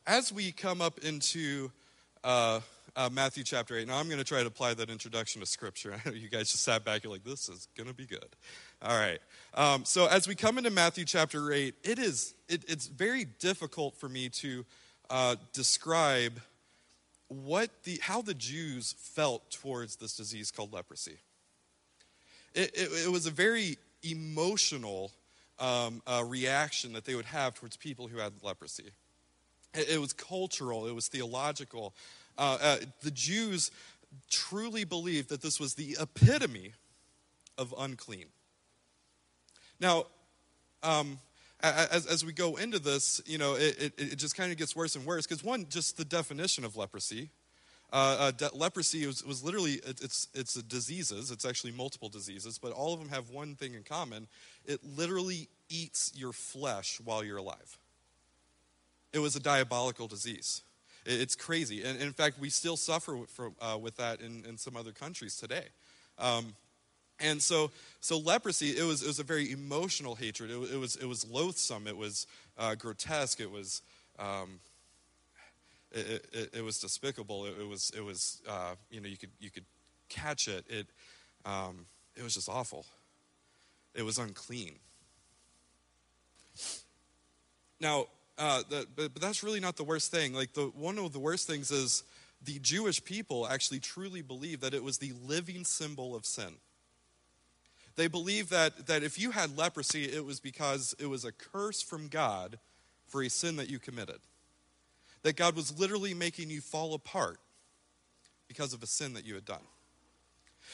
as 0.07 0.33
we 0.33 0.53
come 0.53 0.81
up 0.81 0.99
into 1.01 1.71
uh, 2.25 2.61
uh, 2.97 3.09
Matthew 3.13 3.45
chapter 3.45 3.77
8, 3.77 3.87
now 3.87 3.99
I'm 3.99 4.07
going 4.07 4.19
to 4.19 4.25
try 4.25 4.41
to 4.41 4.47
apply 4.47 4.75
that 4.75 4.91
introduction 4.91 5.41
to 5.41 5.47
Scripture. 5.47 5.95
I 6.05 6.09
know 6.09 6.15
you 6.15 6.29
guys 6.29 6.51
just 6.51 6.65
sat 6.65 6.85
back, 6.85 7.05
you're 7.05 7.13
like, 7.13 7.25
this 7.25 7.49
is 7.49 7.69
going 7.77 7.89
to 7.89 7.95
be 7.95 8.07
good. 8.07 8.37
All 8.83 8.99
right. 8.99 9.21
Um, 9.55 9.85
so 9.85 10.07
as 10.07 10.27
we 10.27 10.35
come 10.35 10.59
into 10.59 10.71
Matthew 10.71 11.05
chapter 11.05 11.53
8, 11.53 11.75
it 11.85 11.99
is, 11.99 12.35
it, 12.49 12.65
it's 12.69 12.87
very 12.87 13.27
difficult 13.39 13.97
for 13.97 14.09
me 14.09 14.29
to 14.31 14.65
uh, 15.11 15.37
describe 15.53 16.41
what 17.29 17.71
the, 17.85 17.99
how 18.03 18.23
the 18.23 18.35
Jews 18.35 18.95
felt 18.99 19.51
towards 19.51 19.97
this 19.97 20.17
disease 20.17 20.51
called 20.51 20.73
leprosy. 20.73 21.19
It, 22.55 22.71
it, 22.75 23.07
it 23.07 23.11
was 23.11 23.27
a 23.27 23.31
very 23.31 23.79
emotional 24.03 25.13
um, 25.59 26.03
uh, 26.07 26.25
reaction 26.27 26.93
that 26.95 27.05
they 27.05 27.15
would 27.15 27.25
have 27.27 27.55
towards 27.55 27.77
people 27.77 28.09
who 28.09 28.19
had 28.19 28.33
leprosy. 28.43 28.91
It, 29.75 29.91
it 29.91 30.01
was 30.01 30.13
cultural, 30.13 30.87
it 30.87 30.95
was 30.95 31.09
theological. 31.09 31.95
Uh, 32.39 32.59
uh, 32.61 32.77
the 33.03 33.11
Jews 33.11 33.71
truly 34.31 34.85
believed 34.85 35.29
that 35.31 35.43
this 35.43 35.59
was 35.59 35.75
the 35.75 35.97
epitome 36.01 36.73
of 37.59 37.75
unclean. 37.79 38.27
Now, 39.81 40.07
um, 40.83 41.19
as, 41.63 42.07
as 42.07 42.25
we 42.25 42.33
go 42.33 42.57
into 42.57 42.79
this, 42.79 43.23
you 43.27 43.39
know, 43.39 43.55
it, 43.55 43.81
it, 43.81 43.93
it 43.97 44.17
just 44.17 44.37
kind 44.37 44.51
of 44.51 44.59
gets 44.59 44.75
worse 44.75 44.97
and 44.97 45.07
worse 45.07 45.27
because 45.27 45.45
one, 45.45 45.67
just 45.69 45.97
the 45.97 46.05
definition 46.05 46.65
of 46.65 46.77
leprosy. 46.77 47.31
Uh, 47.93 48.17
uh, 48.19 48.31
de- 48.31 48.55
leprosy 48.55 49.07
was, 49.07 49.25
was 49.25 49.45
literally 49.45 49.79
it's 49.85 50.29
it's 50.35 50.57
a 50.57 50.63
diseases. 50.63 51.31
It's 51.31 51.45
actually 51.45 51.73
multiple 51.73 52.09
diseases, 52.09 52.59
but 52.59 52.73
all 52.73 52.95
of 52.95 53.01
them 53.01 53.11
have 53.11 53.29
one 53.29 53.55
thing 53.55 53.75
in 53.75 53.83
common. 53.83 54.29
It 54.65 54.81
literally 54.97 55.49
eats 55.69 56.11
your 56.15 56.33
flesh 56.33 57.01
while 57.05 57.23
you're 57.23 57.37
alive. 57.37 57.79
It 59.13 59.19
was 59.19 59.37
a 59.37 59.41
diabolical 59.41 60.07
disease. 60.07 60.63
It's 61.05 61.35
crazy, 61.35 61.83
and, 61.83 62.01
in 62.01 62.13
fact, 62.13 62.39
we 62.39 62.49
still 62.49 62.77
suffer 62.77 63.17
with, 63.17 63.31
from, 63.31 63.57
uh, 63.61 63.77
with 63.77 63.97
that 63.97 64.21
in, 64.21 64.45
in 64.49 64.57
some 64.57 64.77
other 64.77 64.93
countries 64.93 65.37
today. 65.37 65.67
Um, 66.19 66.55
and 67.19 67.43
so, 67.43 67.71
so 68.01 68.19
leprosy, 68.19 68.71
it 68.71 68.85
was, 68.85 69.03
it 69.03 69.07
was 69.07 69.19
a 69.19 69.25
very 69.25 69.51
emotional 69.51 70.15
hatred. 70.15 70.51
It, 70.51 70.75
it 70.75 70.79
was, 70.79 70.97
it 70.97 71.07
was 71.07 71.29
loathsome. 71.29 71.87
It 71.87 71.97
was 71.97 72.27
uh, 72.57 72.75
grotesque. 72.75 73.41
It 73.41 73.51
was, 73.51 73.83
um, 74.19 74.61
it, 75.93 76.27
it, 76.33 76.51
it, 76.55 76.65
was 76.65 76.79
despicable. 76.79 77.47
It, 77.47 77.55
it 77.61 77.69
was, 77.69 77.91
it 77.97 78.05
was 78.05 78.41
uh, 78.49 78.75
you 78.91 79.01
know, 79.01 79.09
you 79.09 79.17
could, 79.17 79.31
you 79.41 79.51
could 79.51 79.65
catch 80.09 80.49
it. 80.49 80.65
It, 80.69 80.87
um, 81.45 81.87
it 82.17 82.23
was 82.23 82.35
just 82.35 82.49
awful. 82.49 82.87
It 83.95 84.03
was 84.03 84.19
unclean. 84.19 84.77
Now, 87.81 88.07
uh, 88.43 88.63
the, 88.69 88.87
but, 88.97 89.13
but 89.15 89.23
that's 89.23 89.45
really 89.45 89.61
not 89.61 89.77
the 89.77 89.85
worst 89.85 90.11
thing. 90.11 90.35
Like 90.35 90.53
the 90.53 90.73
one 90.75 90.99
of 90.99 91.13
the 91.13 91.21
worst 91.21 91.47
things 91.47 91.71
is 91.71 92.03
the 92.45 92.59
Jewish 92.59 93.03
people 93.05 93.47
actually 93.47 93.79
truly 93.79 94.21
believe 94.21 94.61
that 94.61 94.75
it 94.75 94.83
was 94.83 94.99
the 94.99 95.13
living 95.25 95.65
symbol 95.65 96.17
of 96.17 96.27
sin. 96.27 96.55
They 97.95 98.09
believe 98.09 98.49
that, 98.49 98.87
that 98.87 99.05
if 99.05 99.17
you 99.17 99.31
had 99.31 99.57
leprosy, 99.57 100.05
it 100.05 100.25
was 100.25 100.41
because 100.41 100.95
it 100.99 101.07
was 101.07 101.25
a 101.25 101.31
curse 101.31 101.83
from 101.83 102.09
God 102.09 102.59
for 103.07 103.23
a 103.23 103.29
sin 103.29 103.57
that 103.57 103.71
you 103.71 103.79
committed. 103.79 104.19
That 105.23 105.37
God 105.37 105.55
was 105.55 105.79
literally 105.79 106.15
making 106.15 106.51
you 106.51 106.61
fall 106.61 106.95
apart 106.95 107.39
because 108.49 108.73
of 108.73 108.83
a 108.83 108.87
sin 108.87 109.15
that 109.15 109.25
you 109.25 109.35
had 109.35 109.45
done. 109.45 109.63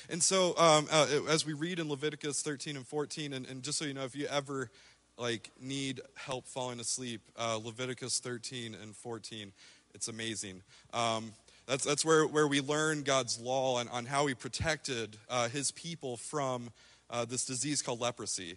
And 0.09 0.23
so, 0.23 0.57
um, 0.57 0.87
uh, 0.91 1.07
as 1.29 1.45
we 1.45 1.53
read 1.53 1.79
in 1.79 1.89
Leviticus 1.89 2.41
13 2.41 2.77
and 2.77 2.87
14, 2.87 3.33
and, 3.33 3.47
and, 3.47 3.63
just 3.63 3.79
so 3.79 3.85
you 3.85 3.95
know, 3.95 4.05
if 4.05 4.15
you 4.15 4.27
ever 4.27 4.71
like 5.19 5.51
need 5.61 6.01
help 6.15 6.47
falling 6.47 6.81
asleep, 6.81 7.21
uh, 7.37 7.59
Leviticus 7.63 8.21
13 8.21 8.77
and 8.81 8.95
14, 8.95 9.53
it's 9.95 10.09
amazing. 10.09 10.63
Um, 10.95 11.33
that's, 11.67 11.85
that's 11.85 12.05
where, 12.05 12.27
where 12.27 12.47
we 12.47 12.61
learn 12.61 13.03
God's 13.03 13.39
law 13.39 13.79
and 13.79 13.91
on 13.91 14.07
how 14.07 14.27
He 14.27 14.35
protected 14.35 15.17
uh, 15.29 15.49
His 15.49 15.71
people 15.73 16.17
from 16.17 16.71
uh, 17.11 17.25
this 17.25 17.45
disease 17.45 17.83
called 17.83 18.01
leprosy. 18.01 18.57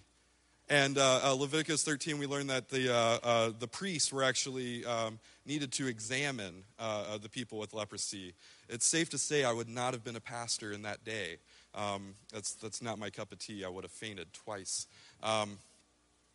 And 0.70 0.98
uh, 0.98 1.20
uh 1.24 1.34
Leviticus 1.34 1.84
13, 1.84 2.18
we 2.18 2.28
learned 2.28 2.50
that 2.50 2.70
the, 2.70 2.94
uh, 2.94 3.52
the 3.60 3.68
priests 3.68 4.14
were 4.14 4.24
actually 4.24 4.86
um, 4.86 5.20
needed 5.46 5.74
to 5.74 5.88
examine 5.88 6.64
the 6.80 7.30
people 7.30 7.58
with 7.58 7.74
leprosy. 7.74 8.34
It's 8.70 8.86
safe 8.86 9.10
to 9.10 9.18
say 9.18 9.44
I 9.44 9.52
would 9.52 9.68
not 9.68 9.94
have 9.94 10.04
been 10.04 10.16
a 10.16 10.22
pastor 10.22 10.72
in 10.72 10.84
that 10.84 11.04
day. 11.04 11.38
Um, 11.76 12.16
that's, 12.32 12.54
that's 12.54 12.82
not 12.82 13.00
my 13.00 13.10
cup 13.10 13.32
of 13.32 13.40
tea. 13.40 13.66
I 13.66 13.70
would 13.70 13.84
have 13.84 13.92
fainted 13.92 14.32
twice. 14.34 14.88
Um, 15.24 15.58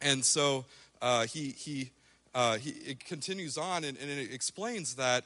and 0.01 0.25
so 0.25 0.65
uh, 1.01 1.27
he, 1.27 1.51
he, 1.51 1.91
uh, 2.35 2.57
he 2.57 2.71
it 2.71 3.05
continues 3.05 3.57
on 3.57 3.85
and, 3.85 3.97
and 3.99 4.11
it 4.11 4.33
explains 4.33 4.95
that 4.97 5.25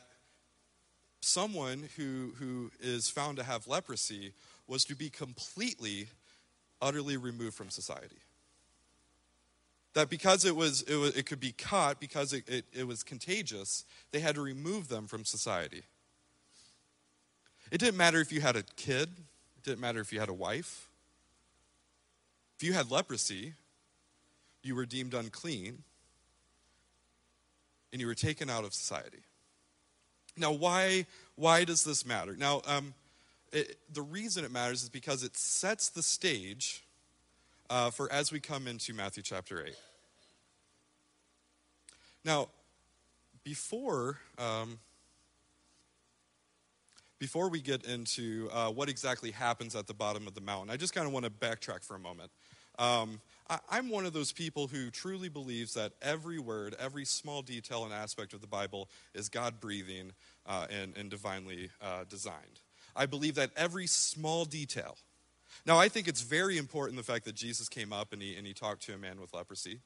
someone 1.21 1.89
who, 1.97 2.33
who 2.39 2.71
is 2.81 3.09
found 3.09 3.37
to 3.37 3.43
have 3.43 3.67
leprosy 3.67 4.33
was 4.67 4.85
to 4.85 4.95
be 4.95 5.11
completely 5.11 6.09
utterly 6.81 7.17
removed 7.17 7.55
from 7.55 7.71
society. 7.71 8.17
That 9.95 10.09
because 10.09 10.45
it, 10.45 10.55
was, 10.55 10.83
it, 10.83 10.97
was, 10.97 11.17
it 11.17 11.27
could 11.27 11.41
be 11.41 11.53
caught, 11.53 11.99
because 12.01 12.33
it, 12.33 12.49
it, 12.49 12.65
it 12.73 12.87
was 12.87 13.03
contagious, 13.03 13.85
they 14.13 14.21
had 14.21 14.37
to 14.37 14.41
remove 14.41 14.89
them 14.89 15.09
from 15.09 15.25
society. 15.25 15.83
It 17.73 17.79
didn't 17.79 17.97
matter 17.97 18.21
if 18.21 18.33
you 18.33 18.41
had 18.41 18.57
a 18.57 18.63
kid, 18.77 19.09
it 19.57 19.65
didn't 19.65 19.81
matter 19.81 20.01
if 20.01 20.13
you 20.13 20.21
had 20.21 20.29
a 20.29 20.35
wife. 20.35 20.89
If 22.57 22.65
you 22.65 22.73
had 22.73 22.91
leprosy, 22.91 23.55
you 24.63 24.75
were 24.75 24.87
deemed 24.87 25.15
unclean 25.15 25.83
and 27.93 28.01
you 28.01 28.07
were 28.07 28.15
taken 28.15 28.49
out 28.49 28.65
of 28.65 28.73
society. 28.73 29.23
Now, 30.37 30.53
why, 30.53 31.07
why 31.35 31.65
does 31.65 31.85
this 31.85 32.07
matter? 32.07 32.37
Now, 32.37 32.63
um, 32.67 32.95
it, 33.53 33.79
the 33.93 34.03
reason 34.03 34.45
it 34.45 34.53
matters 34.53 34.83
is 34.83 34.89
because 34.89 35.23
it 35.23 35.37
sets 35.37 35.89
the 35.89 36.03
stage 36.03 36.85
uh, 37.69 37.91
for 37.91 38.11
as 38.13 38.33
we 38.33 38.41
come 38.41 38.67
into 38.67 38.95
Matthew 38.95 39.23
chapter 39.23 39.65
8. 39.65 39.75
Now, 42.25 42.49
before, 43.45 44.19
um, 44.39 44.79
before 47.19 47.49
we 47.49 47.61
get 47.61 47.85
into 47.87 48.49
uh, 48.53 48.69
what 48.69 48.89
exactly 48.89 49.31
happens 49.31 49.75
at 49.75 49.87
the 49.87 49.95
bottom 49.95 50.27
of 50.27 50.35
the 50.35 50.41
mountain, 50.41 50.71
I 50.71 50.77
just 50.77 50.95
kind 50.95 51.07
of 51.07 51.13
want 51.13 51.25
to 51.25 51.31
backtrack 51.31 51.85
for 51.85 51.97
a 51.97 51.99
moment. 51.99 52.31
Um, 52.79 53.21
I, 53.51 53.79
am 53.79 53.91
one 53.91 54.07
of 54.07 54.13
those 54.13 54.31
people 54.31 54.69
who 54.69 54.91
truly 54.91 55.29
believes 55.29 55.75
that 55.75 55.93
every 56.01 56.39
word, 56.39 56.77
every 56.79 57.05
small 57.05 57.43
detail 57.43 57.85
and 57.85 57.93
aspect 57.93 58.33
of 58.33 58.41
the 58.41 58.47
Bible 58.47 58.89
is 59.13 59.29
God 59.29 59.61
breathing 59.61 60.13
uh, 60.47 60.67
and, 60.71 60.97
and, 60.97 61.11
divinely 61.11 61.71
uh, 61.83 62.05
designed. 62.09 62.61
I 62.95 63.07
believe 63.07 63.35
that 63.35 63.51
every 63.57 63.89
small 63.89 64.45
detail. 64.45 64.97
Now, 65.67 65.79
I 65.79 65.89
think 65.89 66.07
it's 66.07 66.23
very 66.23 66.59
important 66.59 66.97
the 66.97 67.03
fact 67.03 67.25
that 67.25 67.35
Jesus 67.35 67.69
came 67.69 67.93
up 67.93 68.13
and 68.13 68.23
he, 68.23 68.37
and 68.37 68.47
he 68.47 68.55
talked 68.55 68.83
to 68.83 68.95
a 68.95 68.99
man 68.99 69.21
with 69.21 69.35
leprosy. 69.35 69.81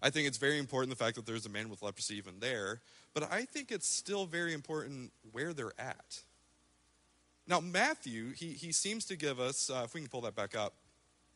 I 0.00 0.10
think 0.10 0.28
it's 0.28 0.38
very 0.38 0.58
important 0.58 0.90
the 0.90 1.04
fact 1.04 1.16
that 1.16 1.26
there's 1.26 1.46
a 1.46 1.50
man 1.50 1.68
with 1.68 1.82
leprosy 1.82 2.16
even 2.16 2.34
there. 2.38 2.80
But 3.12 3.30
I 3.32 3.42
think 3.42 3.72
it's 3.72 3.88
still 3.88 4.24
very 4.24 4.54
important 4.54 5.10
where 5.32 5.52
they're 5.52 5.72
at. 5.78 6.20
Now, 7.48 7.58
Matthew, 7.58 8.32
he, 8.34 8.50
he 8.52 8.70
seems 8.70 9.04
to 9.06 9.16
give 9.16 9.40
us, 9.40 9.68
uh, 9.68 9.82
if 9.84 9.94
we 9.94 10.00
can 10.00 10.08
pull 10.08 10.20
that 10.20 10.36
back 10.36 10.56
up, 10.56 10.74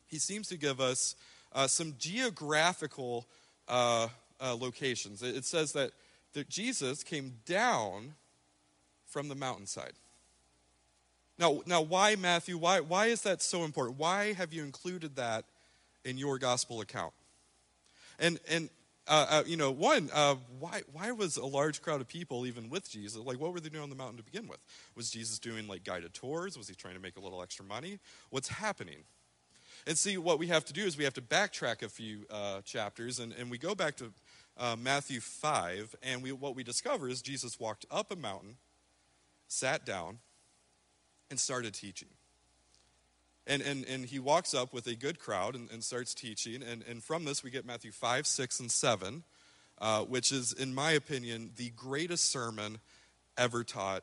he 0.06 0.18
seems 0.18 0.48
to 0.48 0.56
give 0.56 0.80
us 0.80 1.16
uh, 1.54 1.66
some 1.66 1.94
geographical 1.98 3.26
uh, 3.68 4.08
uh, 4.40 4.54
locations. 4.54 5.22
It, 5.22 5.36
it 5.36 5.44
says 5.44 5.72
that, 5.72 5.92
that 6.32 6.48
Jesus 6.48 7.02
came 7.02 7.34
down 7.46 8.14
from 9.06 9.28
the 9.28 9.34
mountainside. 9.34 9.92
Now, 11.38 11.62
now, 11.66 11.82
why, 11.82 12.14
Matthew? 12.16 12.56
Why, 12.56 12.80
why 12.80 13.06
is 13.06 13.22
that 13.22 13.42
so 13.42 13.64
important? 13.64 13.98
Why 13.98 14.34
have 14.34 14.52
you 14.52 14.62
included 14.62 15.16
that 15.16 15.44
in 16.04 16.16
your 16.16 16.38
gospel 16.38 16.80
account? 16.80 17.12
And, 18.20 18.38
and 18.48 18.70
uh, 19.08 19.26
uh, 19.28 19.42
you 19.44 19.56
know, 19.56 19.70
one, 19.70 20.10
uh, 20.14 20.36
why, 20.60 20.82
why 20.92 21.10
was 21.10 21.36
a 21.36 21.44
large 21.44 21.82
crowd 21.82 22.00
of 22.00 22.08
people 22.08 22.46
even 22.46 22.70
with 22.70 22.88
Jesus? 22.88 23.20
Like, 23.20 23.40
what 23.40 23.52
were 23.52 23.60
they 23.60 23.68
doing 23.68 23.82
on 23.82 23.90
the 23.90 23.96
mountain 23.96 24.16
to 24.18 24.22
begin 24.22 24.46
with? 24.46 24.60
Was 24.94 25.10
Jesus 25.10 25.38
doing 25.38 25.66
like 25.66 25.84
guided 25.84 26.14
tours? 26.14 26.56
Was 26.56 26.68
he 26.68 26.74
trying 26.74 26.94
to 26.94 27.00
make 27.00 27.16
a 27.16 27.20
little 27.20 27.42
extra 27.42 27.64
money? 27.64 27.98
What's 28.30 28.48
happening? 28.48 29.04
And 29.86 29.98
see, 29.98 30.16
what 30.16 30.38
we 30.38 30.46
have 30.46 30.64
to 30.66 30.72
do 30.72 30.82
is 30.82 30.96
we 30.96 31.04
have 31.04 31.14
to 31.14 31.20
backtrack 31.20 31.82
a 31.82 31.88
few 31.88 32.26
uh, 32.30 32.62
chapters, 32.62 33.18
and, 33.18 33.32
and 33.32 33.50
we 33.50 33.58
go 33.58 33.74
back 33.74 33.96
to 33.96 34.12
uh, 34.56 34.76
Matthew 34.78 35.20
5, 35.20 35.96
and 36.02 36.22
we, 36.22 36.32
what 36.32 36.56
we 36.56 36.62
discover 36.62 37.08
is 37.08 37.20
Jesus 37.20 37.60
walked 37.60 37.84
up 37.90 38.10
a 38.10 38.16
mountain, 38.16 38.56
sat 39.46 39.84
down, 39.84 40.18
and 41.30 41.38
started 41.38 41.74
teaching. 41.74 42.08
And, 43.46 43.60
and, 43.60 43.84
and 43.86 44.06
he 44.06 44.18
walks 44.18 44.54
up 44.54 44.72
with 44.72 44.86
a 44.86 44.94
good 44.94 45.18
crowd 45.18 45.54
and, 45.54 45.70
and 45.70 45.84
starts 45.84 46.14
teaching. 46.14 46.62
And, 46.62 46.82
and 46.88 47.02
from 47.02 47.26
this, 47.26 47.42
we 47.42 47.50
get 47.50 47.66
Matthew 47.66 47.92
5, 47.92 48.26
6, 48.26 48.60
and 48.60 48.70
7, 48.70 49.22
uh, 49.80 50.00
which 50.02 50.32
is, 50.32 50.54
in 50.54 50.74
my 50.74 50.92
opinion, 50.92 51.50
the 51.56 51.70
greatest 51.70 52.30
sermon 52.30 52.78
ever 53.36 53.62
taught 53.64 54.02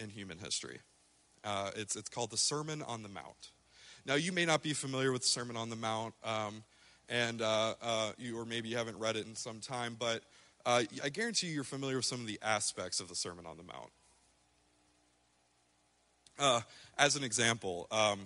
in 0.00 0.10
human 0.10 0.38
history. 0.38 0.80
Uh, 1.44 1.70
it's, 1.76 1.94
it's 1.94 2.08
called 2.08 2.30
the 2.30 2.36
Sermon 2.36 2.82
on 2.82 3.04
the 3.04 3.08
Mount. 3.08 3.52
Now, 4.06 4.14
you 4.14 4.32
may 4.32 4.44
not 4.44 4.62
be 4.62 4.72
familiar 4.72 5.12
with 5.12 5.22
the 5.22 5.28
Sermon 5.28 5.56
on 5.56 5.70
the 5.70 5.76
Mount, 5.76 6.14
um, 6.24 6.62
and 7.08 7.42
uh, 7.42 7.74
uh 7.82 8.12
you, 8.18 8.38
or 8.38 8.44
maybe 8.44 8.68
you 8.68 8.76
haven't 8.76 8.98
read 8.98 9.16
it 9.16 9.26
in 9.26 9.34
some 9.34 9.60
time, 9.60 9.96
but 9.98 10.22
uh, 10.66 10.82
I 11.02 11.08
guarantee 11.08 11.48
you 11.48 11.54
you're 11.54 11.64
familiar 11.64 11.96
with 11.96 12.04
some 12.04 12.20
of 12.20 12.26
the 12.26 12.38
aspects 12.42 13.00
of 13.00 13.08
the 13.08 13.14
Sermon 13.14 13.46
on 13.46 13.56
the 13.56 13.62
Mount. 13.62 13.90
Uh, 16.38 16.60
as 16.98 17.16
an 17.16 17.24
example, 17.24 17.86
um, 17.90 18.20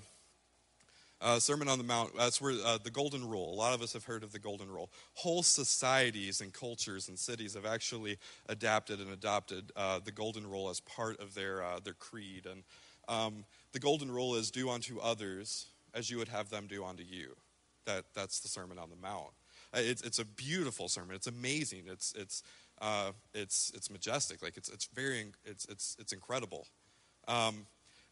uh, 1.21 1.39
Sermon 1.39 1.69
on 1.69 1.79
the 1.79 1.85
Mount, 1.85 2.17
that's 2.17 2.41
where 2.41 2.55
uh, 2.65 2.79
the 2.83 2.91
Golden 2.91 3.29
Rule, 3.29 3.53
a 3.53 3.57
lot 3.57 3.75
of 3.75 3.83
us 3.83 3.93
have 3.95 4.05
heard 4.05 4.23
of 4.23 4.33
the 4.33 4.39
Golden 4.39 4.69
Rule. 4.69 4.91
Whole 5.15 5.43
societies 5.43 6.41
and 6.41 6.53
cultures 6.53 7.09
and 7.09 7.19
cities 7.19 7.55
have 7.55 7.65
actually 7.65 8.19
adapted 8.49 9.01
and 9.01 9.11
adopted 9.11 9.73
uh, 9.75 10.01
the 10.05 10.13
Golden 10.13 10.49
Rule 10.49 10.69
as 10.69 10.81
part 10.81 11.19
of 11.21 11.35
their, 11.35 11.63
uh, 11.63 11.81
their 11.83 11.95
creed. 11.95 12.47
And 12.51 12.63
um, 13.09 13.45
the 13.75 13.81
Golden 13.81 14.11
Rule 14.11 14.37
is 14.37 14.51
do 14.51 14.71
unto 14.71 14.99
others 15.01 15.67
as 15.93 16.09
you 16.09 16.17
would 16.17 16.29
have 16.29 16.49
them 16.49 16.67
do 16.67 16.85
unto 16.85 17.03
you. 17.03 17.37
That, 17.85 18.05
that's 18.15 18.41
the 18.41 18.49
Sermon 18.49 18.79
on 18.79 18.89
the 18.89 18.97
Mount. 18.97 19.33
Uh, 19.75 19.81
it's, 19.81 20.01
it's 20.03 20.21
a 20.21 20.25
beautiful 20.25 20.89
sermon. 20.89 21.15
It's 21.15 21.27
amazing. 21.27 21.83
It's, 21.89 22.15
it's, 22.17 22.43
uh, 22.81 23.11
it's, 23.35 23.73
it's 23.75 23.91
majestic. 23.91 24.43
Like 24.43 24.57
it's, 24.57 24.69
it's 24.69 24.87
very, 24.87 25.27
it's, 25.45 25.67
it's, 25.67 25.97
it's 25.99 26.13
incredible. 26.13 26.67
Um, 27.27 27.67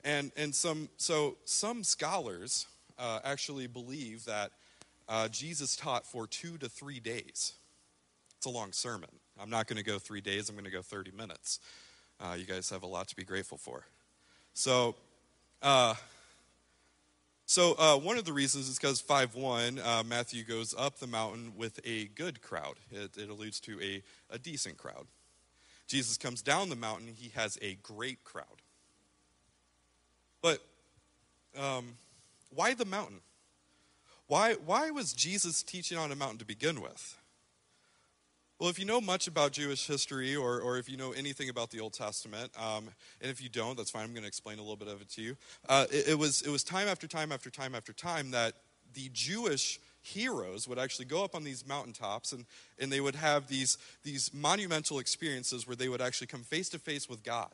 and, 0.05 0.33
and 0.37 0.53
some, 0.53 0.89
so 0.97 1.37
some 1.45 1.85
scholars 1.85 2.67
uh, 2.99 3.21
actually 3.25 3.69
believe 3.69 4.25
that 4.25 4.51
uh, 5.09 5.29
Jesus 5.29 5.77
taught 5.77 6.05
for 6.05 6.27
two 6.27 6.59
to 6.59 6.69
three 6.69 6.99
days. 6.99 7.55
It's 8.37 8.47
a 8.47 8.51
long 8.51 8.73
sermon. 8.73 9.11
I'm 9.41 9.51
not 9.51 9.69
going 9.69 9.77
to 9.77 9.85
go 9.85 9.99
three 9.99 10.21
days, 10.21 10.49
I'm 10.49 10.57
going 10.57 10.65
to 10.65 10.71
go 10.71 10.83
30 10.83 11.13
minutes. 11.13 11.61
Uh, 12.21 12.35
you 12.35 12.45
guys 12.45 12.69
have 12.71 12.83
a 12.83 12.87
lot 12.87 13.09
to 13.09 13.17
be 13.17 13.25
grateful 13.25 13.59
for. 13.59 13.85
So, 14.55 14.97
uh, 15.63 15.95
so 17.47 17.75
uh, 17.79 17.97
one 17.99 18.17
of 18.17 18.25
the 18.25 18.33
reasons 18.33 18.69
is 18.69 18.79
because 18.79 19.03
5.1, 19.03 19.85
uh, 19.85 20.03
Matthew 20.05 20.43
goes 20.43 20.75
up 20.77 20.99
the 20.99 21.07
mountain 21.07 21.53
with 21.57 21.81
a 21.85 22.07
good 22.07 22.41
crowd. 22.41 22.77
It, 22.91 23.17
it 23.17 23.29
alludes 23.29 23.61
to 23.61 23.81
a, 23.81 24.03
a 24.31 24.39
decent 24.39 24.79
crowd. 24.79 25.07
Jesus 25.87 26.17
comes 26.17 26.41
down 26.41 26.71
the 26.71 26.77
mountain, 26.77 27.09
he 27.15 27.31
has 27.35 27.59
a 27.61 27.75
great 27.83 28.25
crowd. 28.25 28.47
But 30.41 30.61
um, 31.59 31.97
why 32.55 32.75
the 32.75 32.87
mountain? 32.87 33.21
Why, 34.27 34.55
why 34.55 34.91
was 34.91 35.13
Jesus 35.13 35.63
teaching 35.63 35.99
on 35.99 36.11
a 36.11 36.17
mountain 36.17 36.39
to 36.39 36.47
begin 36.47 36.81
with? 36.81 37.19
Well, 38.63 38.71
if 38.71 38.79
you 38.79 38.85
know 38.85 39.01
much 39.01 39.27
about 39.27 39.51
Jewish 39.51 39.89
history 39.89 40.37
or, 40.37 40.61
or 40.61 40.79
if 40.79 40.89
you 40.89 40.97
know 40.97 41.11
anything 41.11 41.49
about 41.49 41.73
the 41.73 41.81
Old 41.81 41.95
Testament, 41.95 42.53
um, 42.57 42.91
and 43.21 43.29
if 43.29 43.43
you 43.43 43.49
don't, 43.49 43.77
that's 43.77 43.91
fine, 43.91 44.05
I'm 44.05 44.13
going 44.13 44.23
to 44.23 44.29
explain 44.29 44.59
a 44.59 44.61
little 44.61 44.77
bit 44.77 44.87
of 44.87 45.01
it 45.01 45.09
to 45.15 45.21
you. 45.21 45.37
Uh, 45.69 45.87
it, 45.91 46.11
it, 46.11 46.15
was, 46.17 46.43
it 46.43 46.49
was 46.49 46.63
time 46.63 46.87
after 46.87 47.09
time 47.09 47.33
after 47.33 47.51
time 47.51 47.75
after 47.75 47.93
time 47.93 48.31
that 48.31 48.53
the 48.95 49.11
Jewish 49.13 49.81
heroes 50.01 50.69
would 50.69 50.79
actually 50.79 51.07
go 51.07 51.25
up 51.25 51.35
on 51.35 51.43
these 51.43 51.67
mountaintops 51.67 52.31
and, 52.31 52.45
and 52.79 52.93
they 52.93 53.01
would 53.01 53.17
have 53.17 53.49
these, 53.49 53.79
these 54.05 54.33
monumental 54.33 55.01
experiences 55.01 55.67
where 55.67 55.75
they 55.75 55.89
would 55.89 56.01
actually 56.01 56.29
come 56.29 56.43
face 56.43 56.69
to 56.69 56.79
face 56.79 57.09
with 57.09 57.25
God. 57.25 57.51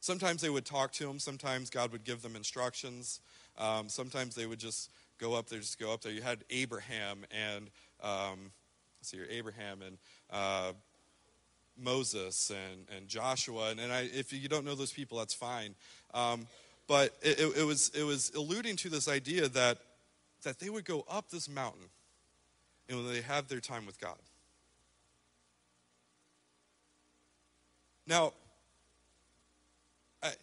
Sometimes 0.00 0.42
they 0.42 0.50
would 0.50 0.64
talk 0.64 0.90
to 0.94 1.08
him, 1.08 1.20
sometimes 1.20 1.70
God 1.70 1.92
would 1.92 2.02
give 2.02 2.22
them 2.22 2.34
instructions, 2.34 3.20
um, 3.56 3.88
sometimes 3.88 4.34
they 4.34 4.46
would 4.46 4.58
just 4.58 4.90
go 5.20 5.34
up 5.34 5.48
there, 5.48 5.60
just 5.60 5.78
go 5.78 5.92
up 5.92 6.00
there. 6.00 6.10
You 6.10 6.22
had 6.22 6.42
Abraham 6.50 7.24
and, 7.30 7.70
um, 8.02 8.50
let's 8.98 9.10
see 9.10 9.18
Abraham 9.30 9.82
and 9.82 9.98
uh, 10.30 10.72
Moses 11.78 12.50
and, 12.50 12.86
and 12.96 13.08
Joshua. 13.08 13.70
And, 13.70 13.80
and 13.80 13.92
I, 13.92 14.08
if 14.12 14.32
you 14.32 14.48
don't 14.48 14.64
know 14.64 14.74
those 14.74 14.92
people, 14.92 15.18
that's 15.18 15.34
fine. 15.34 15.74
Um, 16.14 16.46
but 16.86 17.14
it, 17.22 17.40
it, 17.56 17.64
was, 17.64 17.90
it 17.94 18.04
was 18.04 18.32
alluding 18.34 18.76
to 18.76 18.88
this 18.88 19.08
idea 19.08 19.48
that, 19.48 19.78
that 20.42 20.58
they 20.58 20.70
would 20.70 20.84
go 20.84 21.04
up 21.10 21.30
this 21.30 21.48
mountain 21.48 21.88
and 22.88 23.08
they 23.08 23.20
have 23.22 23.48
their 23.48 23.60
time 23.60 23.86
with 23.86 24.00
God. 24.00 24.18
Now, 28.06 28.32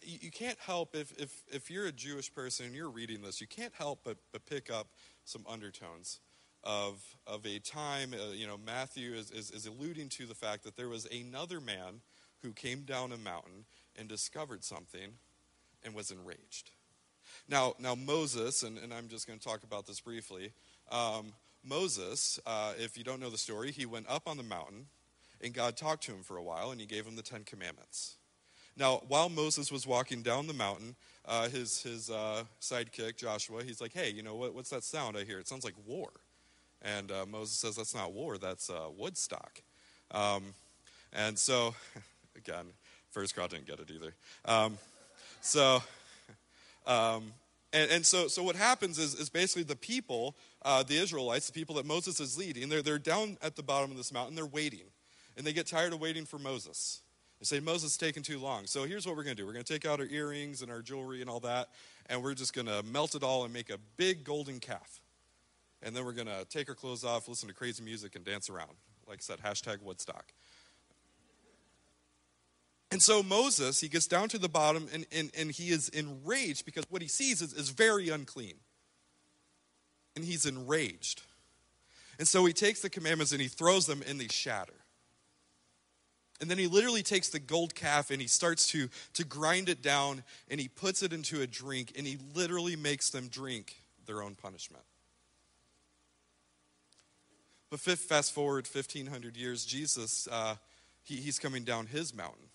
you, 0.02 0.30
can't 0.30 0.58
help 0.58 0.94
if, 0.94 1.12
if, 1.18 1.42
if 1.50 1.70
you're 1.70 1.86
a 1.86 1.92
Jewish 1.92 2.32
person 2.32 2.66
and 2.66 2.74
you're 2.74 2.90
reading 2.90 3.22
this, 3.22 3.40
you 3.40 3.46
can't 3.46 3.72
help 3.74 4.00
but, 4.04 4.16
but 4.32 4.44
pick 4.46 4.70
up 4.70 4.88
some 5.24 5.44
undertones 5.48 6.20
of, 6.64 7.02
of 7.26 7.46
a 7.46 7.58
time, 7.58 8.14
uh, 8.14 8.32
you 8.32 8.46
know, 8.46 8.58
Matthew 8.58 9.14
is, 9.14 9.30
is, 9.30 9.50
is 9.50 9.66
alluding 9.66 10.08
to 10.10 10.26
the 10.26 10.34
fact 10.34 10.64
that 10.64 10.76
there 10.76 10.88
was 10.88 11.06
another 11.06 11.60
man 11.60 12.00
who 12.42 12.52
came 12.52 12.82
down 12.82 13.12
a 13.12 13.16
mountain 13.16 13.64
and 13.96 14.08
discovered 14.08 14.64
something 14.64 15.12
and 15.84 15.94
was 15.94 16.10
enraged. 16.10 16.70
Now, 17.48 17.74
now 17.78 17.94
Moses, 17.94 18.62
and, 18.62 18.78
and 18.78 18.92
I'm 18.92 19.08
just 19.08 19.26
going 19.26 19.38
to 19.38 19.44
talk 19.44 19.62
about 19.62 19.86
this 19.86 20.00
briefly. 20.00 20.52
Um, 20.90 21.32
Moses, 21.64 22.38
uh, 22.46 22.72
if 22.78 22.98
you 22.98 23.04
don't 23.04 23.20
know 23.20 23.30
the 23.30 23.38
story, 23.38 23.72
he 23.72 23.86
went 23.86 24.08
up 24.08 24.28
on 24.28 24.36
the 24.36 24.42
mountain 24.42 24.86
and 25.40 25.52
God 25.52 25.76
talked 25.76 26.04
to 26.04 26.12
him 26.12 26.22
for 26.22 26.36
a 26.36 26.42
while 26.42 26.70
and 26.70 26.80
he 26.80 26.86
gave 26.86 27.06
him 27.06 27.16
the 27.16 27.22
Ten 27.22 27.44
Commandments. 27.44 28.16
Now, 28.76 29.02
while 29.06 29.28
Moses 29.28 29.70
was 29.70 29.86
walking 29.86 30.22
down 30.22 30.46
the 30.46 30.54
mountain, 30.54 30.96
uh, 31.26 31.48
his, 31.48 31.82
his 31.82 32.10
uh, 32.10 32.44
sidekick, 32.60 33.16
Joshua, 33.16 33.62
he's 33.62 33.80
like, 33.80 33.92
hey, 33.92 34.10
you 34.10 34.22
know, 34.22 34.34
what, 34.34 34.54
what's 34.54 34.70
that 34.70 34.82
sound 34.82 35.16
I 35.16 35.24
hear? 35.24 35.38
It 35.38 35.46
sounds 35.46 35.64
like 35.64 35.74
war. 35.86 36.10
And 36.84 37.10
uh, 37.10 37.24
Moses 37.26 37.56
says, 37.56 37.76
that's 37.76 37.94
not 37.94 38.12
war, 38.12 38.36
that's 38.36 38.68
uh, 38.68 38.88
Woodstock. 38.96 39.62
Um, 40.10 40.42
and 41.14 41.38
so, 41.38 41.74
again, 42.36 42.66
first 43.10 43.34
crowd 43.34 43.50
didn't 43.50 43.66
get 43.66 43.80
it 43.80 43.90
either. 43.90 44.14
Um, 44.44 44.76
so, 45.40 45.82
um, 46.86 47.32
and, 47.72 47.90
and, 47.90 48.06
so, 48.06 48.28
so 48.28 48.42
what 48.42 48.54
happens 48.54 48.98
is, 48.98 49.14
is 49.14 49.30
basically 49.30 49.62
the 49.62 49.76
people, 49.76 50.36
uh, 50.62 50.82
the 50.82 50.96
Israelites, 50.96 51.46
the 51.46 51.52
people 51.52 51.74
that 51.76 51.86
Moses 51.86 52.20
is 52.20 52.36
leading, 52.36 52.68
they're, 52.68 52.82
they're 52.82 52.98
down 52.98 53.38
at 53.42 53.56
the 53.56 53.62
bottom 53.62 53.90
of 53.90 53.96
this 53.96 54.12
mountain, 54.12 54.36
they're 54.36 54.44
waiting. 54.44 54.84
And 55.36 55.46
they 55.46 55.52
get 55.52 55.66
tired 55.66 55.92
of 55.92 56.00
waiting 56.00 56.26
for 56.26 56.38
Moses. 56.38 57.00
They 57.40 57.44
say, 57.44 57.60
Moses 57.60 57.92
is 57.92 57.96
taking 57.96 58.22
too 58.22 58.38
long. 58.38 58.66
So 58.66 58.84
here's 58.84 59.06
what 59.06 59.16
we're 59.16 59.24
going 59.24 59.36
to 59.36 59.42
do 59.42 59.46
we're 59.46 59.54
going 59.54 59.64
to 59.64 59.72
take 59.72 59.86
out 59.86 60.00
our 60.00 60.06
earrings 60.06 60.62
and 60.62 60.70
our 60.70 60.82
jewelry 60.82 61.22
and 61.22 61.30
all 61.30 61.40
that, 61.40 61.70
and 62.06 62.22
we're 62.22 62.34
just 62.34 62.54
going 62.54 62.66
to 62.66 62.82
melt 62.84 63.14
it 63.14 63.22
all 63.22 63.44
and 63.44 63.52
make 63.52 63.70
a 63.70 63.78
big 63.96 64.22
golden 64.22 64.60
calf. 64.60 65.00
And 65.84 65.94
then 65.94 66.04
we're 66.04 66.12
going 66.12 66.26
to 66.26 66.46
take 66.48 66.68
our 66.70 66.74
clothes 66.74 67.04
off, 67.04 67.28
listen 67.28 67.48
to 67.48 67.54
crazy 67.54 67.84
music, 67.84 68.16
and 68.16 68.24
dance 68.24 68.48
around. 68.48 68.70
Like 69.06 69.18
I 69.18 69.20
said, 69.20 69.40
hashtag 69.40 69.82
Woodstock. 69.82 70.32
And 72.90 73.02
so 73.02 73.22
Moses, 73.22 73.80
he 73.80 73.88
gets 73.88 74.06
down 74.06 74.28
to 74.30 74.38
the 74.38 74.48
bottom 74.48 74.88
and, 74.92 75.04
and, 75.12 75.30
and 75.36 75.50
he 75.50 75.70
is 75.70 75.88
enraged 75.90 76.64
because 76.64 76.84
what 76.88 77.02
he 77.02 77.08
sees 77.08 77.42
is, 77.42 77.52
is 77.52 77.70
very 77.70 78.08
unclean. 78.08 78.54
And 80.16 80.24
he's 80.24 80.46
enraged. 80.46 81.22
And 82.18 82.26
so 82.26 82.44
he 82.46 82.52
takes 82.52 82.80
the 82.80 82.88
commandments 82.88 83.32
and 83.32 83.40
he 83.40 83.48
throws 83.48 83.86
them 83.86 84.02
and 84.08 84.20
they 84.20 84.28
shatter. 84.28 84.84
And 86.40 86.48
then 86.48 86.56
he 86.56 86.66
literally 86.66 87.02
takes 87.02 87.28
the 87.28 87.40
gold 87.40 87.74
calf 87.74 88.10
and 88.10 88.20
he 88.20 88.28
starts 88.28 88.68
to, 88.68 88.88
to 89.14 89.24
grind 89.24 89.68
it 89.68 89.82
down 89.82 90.22
and 90.48 90.60
he 90.60 90.68
puts 90.68 91.02
it 91.02 91.12
into 91.12 91.42
a 91.42 91.46
drink 91.46 91.92
and 91.96 92.06
he 92.06 92.16
literally 92.34 92.76
makes 92.76 93.10
them 93.10 93.28
drink 93.28 93.82
their 94.06 94.22
own 94.22 94.34
punishment. 94.34 94.84
But 97.74 97.80
fast 97.80 98.32
forward 98.32 98.68
1,500 98.72 99.36
years, 99.36 99.64
Jesus, 99.64 100.28
uh, 100.30 100.54
he, 101.02 101.16
he's 101.16 101.40
coming 101.40 101.64
down 101.64 101.86
his 101.86 102.14
mountain. 102.14 102.46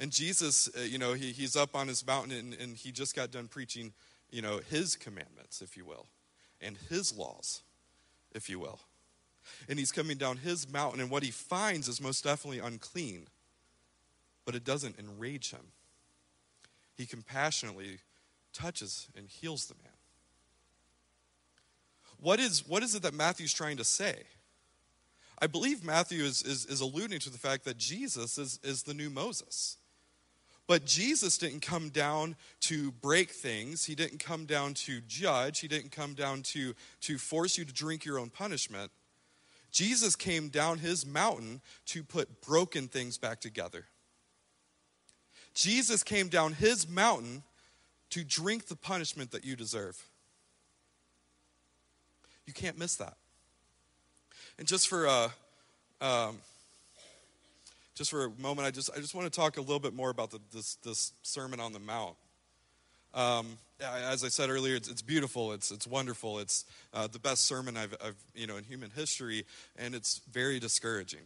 And 0.00 0.10
Jesus, 0.10 0.68
uh, 0.76 0.80
you 0.80 0.98
know, 0.98 1.12
he, 1.12 1.30
he's 1.30 1.54
up 1.54 1.76
on 1.76 1.86
his 1.86 2.04
mountain 2.04 2.36
and, 2.36 2.54
and 2.54 2.76
he 2.76 2.90
just 2.90 3.14
got 3.14 3.30
done 3.30 3.46
preaching, 3.46 3.92
you 4.28 4.42
know, 4.42 4.58
his 4.68 4.96
commandments, 4.96 5.62
if 5.62 5.76
you 5.76 5.84
will, 5.84 6.06
and 6.60 6.76
his 6.90 7.16
laws, 7.16 7.62
if 8.34 8.50
you 8.50 8.58
will. 8.58 8.80
And 9.68 9.78
he's 9.78 9.92
coming 9.92 10.16
down 10.16 10.38
his 10.38 10.68
mountain, 10.68 11.00
and 11.00 11.08
what 11.08 11.22
he 11.22 11.30
finds 11.30 11.86
is 11.86 12.00
most 12.00 12.24
definitely 12.24 12.58
unclean, 12.58 13.28
but 14.44 14.56
it 14.56 14.64
doesn't 14.64 14.98
enrage 14.98 15.52
him. 15.52 15.68
He 16.96 17.06
compassionately 17.06 17.98
touches 18.52 19.06
and 19.16 19.28
heals 19.28 19.66
the 19.66 19.74
man. 19.74 19.95
What 22.20 22.40
is, 22.40 22.66
what 22.66 22.82
is 22.82 22.94
it 22.94 23.02
that 23.02 23.14
Matthew's 23.14 23.52
trying 23.52 23.76
to 23.76 23.84
say? 23.84 24.22
I 25.38 25.46
believe 25.46 25.84
Matthew 25.84 26.24
is, 26.24 26.42
is, 26.42 26.64
is 26.66 26.80
alluding 26.80 27.20
to 27.20 27.30
the 27.30 27.38
fact 27.38 27.64
that 27.64 27.76
Jesus 27.76 28.38
is, 28.38 28.58
is 28.62 28.82
the 28.84 28.94
new 28.94 29.10
Moses. 29.10 29.76
But 30.66 30.84
Jesus 30.84 31.38
didn't 31.38 31.60
come 31.60 31.90
down 31.90 32.36
to 32.62 32.90
break 32.90 33.30
things. 33.30 33.84
He 33.84 33.94
didn't 33.94 34.18
come 34.18 34.46
down 34.46 34.74
to 34.74 35.00
judge. 35.02 35.60
He 35.60 35.68
didn't 35.68 35.92
come 35.92 36.14
down 36.14 36.42
to, 36.42 36.74
to 37.02 37.18
force 37.18 37.56
you 37.56 37.64
to 37.64 37.72
drink 37.72 38.04
your 38.04 38.18
own 38.18 38.30
punishment. 38.30 38.90
Jesus 39.70 40.16
came 40.16 40.48
down 40.48 40.78
his 40.78 41.06
mountain 41.06 41.60
to 41.86 42.02
put 42.02 42.40
broken 42.40 42.88
things 42.88 43.18
back 43.18 43.40
together. 43.40 43.84
Jesus 45.54 46.02
came 46.02 46.28
down 46.28 46.54
his 46.54 46.88
mountain 46.88 47.42
to 48.10 48.24
drink 48.24 48.66
the 48.66 48.76
punishment 48.76 49.30
that 49.30 49.44
you 49.44 49.54
deserve. 49.54 50.02
You 52.46 52.52
can't 52.52 52.78
miss 52.78 52.96
that. 52.96 53.16
And 54.58 54.66
just 54.66 54.88
for 54.88 55.06
a, 55.06 55.30
uh, 56.00 56.28
um, 56.28 56.38
just 57.94 58.10
for 58.10 58.26
a 58.26 58.30
moment, 58.40 58.66
I 58.66 58.70
just 58.70 58.90
I 58.96 59.00
just 59.00 59.14
want 59.14 59.30
to 59.30 59.36
talk 59.36 59.56
a 59.56 59.60
little 59.60 59.80
bit 59.80 59.94
more 59.94 60.10
about 60.10 60.30
the, 60.30 60.40
this 60.52 60.76
this 60.76 61.12
Sermon 61.22 61.60
on 61.60 61.72
the 61.72 61.78
Mount. 61.78 62.16
Um, 63.14 63.58
as 63.80 64.24
I 64.24 64.28
said 64.28 64.50
earlier, 64.50 64.74
it's, 64.74 64.88
it's, 64.88 65.02
beautiful, 65.02 65.52
it's 65.52 65.70
it's 65.70 65.86
wonderful, 65.86 66.38
it's 66.38 66.64
uh, 66.92 67.06
the 67.06 67.18
best 67.18 67.46
sermon 67.46 67.76
I've, 67.76 67.94
I've 68.04 68.16
you 68.34 68.46
know 68.46 68.56
in 68.56 68.64
human 68.64 68.90
history, 68.90 69.44
and 69.76 69.94
it's 69.94 70.20
very 70.30 70.58
discouraging. 70.58 71.22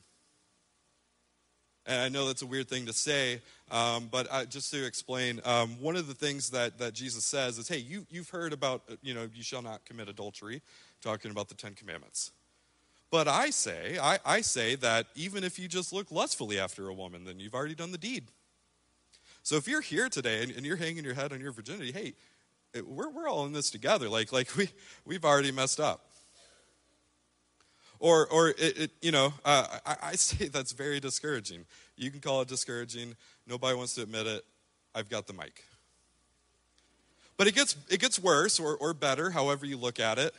And 1.86 2.00
I 2.00 2.08
know 2.08 2.26
that's 2.26 2.42
a 2.42 2.46
weird 2.46 2.68
thing 2.68 2.86
to 2.86 2.92
say, 2.92 3.40
um, 3.70 4.08
but 4.12 4.30
I, 4.32 4.44
just 4.44 4.70
to 4.72 4.84
explain, 4.84 5.40
um, 5.44 5.70
one 5.80 5.96
of 5.96 6.06
the 6.06 6.14
things 6.14 6.50
that, 6.50 6.78
that 6.78 6.92
Jesus 6.92 7.24
says 7.24 7.58
is, 7.58 7.68
hey, 7.68 7.78
you, 7.78 8.06
you've 8.10 8.28
heard 8.28 8.52
about, 8.52 8.82
uh, 8.88 8.96
you 9.02 9.14
know, 9.14 9.28
you 9.34 9.42
shall 9.42 9.62
not 9.62 9.84
commit 9.86 10.08
adultery, 10.08 10.60
talking 11.00 11.30
about 11.30 11.48
the 11.48 11.54
Ten 11.54 11.74
Commandments. 11.74 12.32
But 13.10 13.26
I 13.26 13.50
say, 13.50 13.98
I, 14.00 14.18
I 14.24 14.40
say 14.40 14.76
that 14.76 15.06
even 15.16 15.42
if 15.42 15.58
you 15.58 15.66
just 15.66 15.92
look 15.92 16.12
lustfully 16.12 16.60
after 16.60 16.88
a 16.88 16.94
woman, 16.94 17.24
then 17.24 17.40
you've 17.40 17.54
already 17.54 17.74
done 17.74 17.90
the 17.90 17.98
deed. 17.98 18.28
So 19.42 19.56
if 19.56 19.66
you're 19.66 19.80
here 19.80 20.08
today 20.08 20.42
and, 20.42 20.52
and 20.52 20.64
you're 20.64 20.76
hanging 20.76 21.04
your 21.04 21.14
head 21.14 21.32
on 21.32 21.40
your 21.40 21.52
virginity, 21.52 21.90
hey, 21.92 22.14
it, 22.72 22.86
we're, 22.86 23.10
we're 23.10 23.28
all 23.28 23.46
in 23.46 23.52
this 23.52 23.70
together. 23.70 24.08
Like, 24.08 24.32
like 24.32 24.54
we, 24.56 24.68
we've 25.04 25.24
already 25.24 25.50
messed 25.50 25.80
up. 25.80 26.06
Or, 27.98 28.26
or 28.28 28.50
it, 28.50 28.78
it 28.78 28.90
you 29.02 29.10
know, 29.10 29.34
uh, 29.44 29.66
I, 29.84 29.96
I 30.02 30.12
say 30.14 30.48
that's 30.52 30.72
very 30.72 31.00
discouraging. 31.00 31.66
You 31.96 32.10
can 32.10 32.20
call 32.20 32.42
it 32.42 32.48
discouraging. 32.48 33.16
Nobody 33.46 33.76
wants 33.76 33.94
to 33.96 34.02
admit 34.02 34.26
it. 34.26 34.44
I've 34.94 35.08
got 35.08 35.26
the 35.26 35.32
mic. 35.32 35.64
But 37.36 37.46
it 37.46 37.54
gets, 37.54 37.76
it 37.88 38.00
gets 38.00 38.18
worse 38.18 38.60
or, 38.60 38.76
or 38.76 38.92
better, 38.92 39.30
however 39.30 39.64
you 39.66 39.78
look 39.78 39.98
at 39.98 40.18
it. 40.18 40.34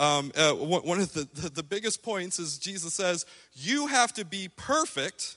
Um, 0.00 0.32
uh, 0.34 0.54
one 0.54 0.98
of 0.98 1.12
the, 1.12 1.28
the, 1.34 1.50
the 1.50 1.62
biggest 1.62 2.02
points 2.02 2.38
is 2.38 2.56
Jesus 2.56 2.94
says, 2.94 3.26
You 3.52 3.86
have 3.86 4.14
to 4.14 4.24
be 4.24 4.48
perfect 4.56 5.36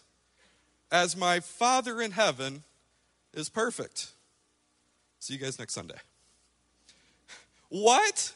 as 0.90 1.18
my 1.18 1.42
Father 1.42 2.02
in 2.02 2.12
heaven 2.12 2.64
is 3.34 3.50
perfect. 3.50 4.14
See 5.20 5.34
you 5.34 5.40
guys 5.42 5.60
next 5.60 5.74
Sunday. 5.74 5.98
What? 7.68 8.32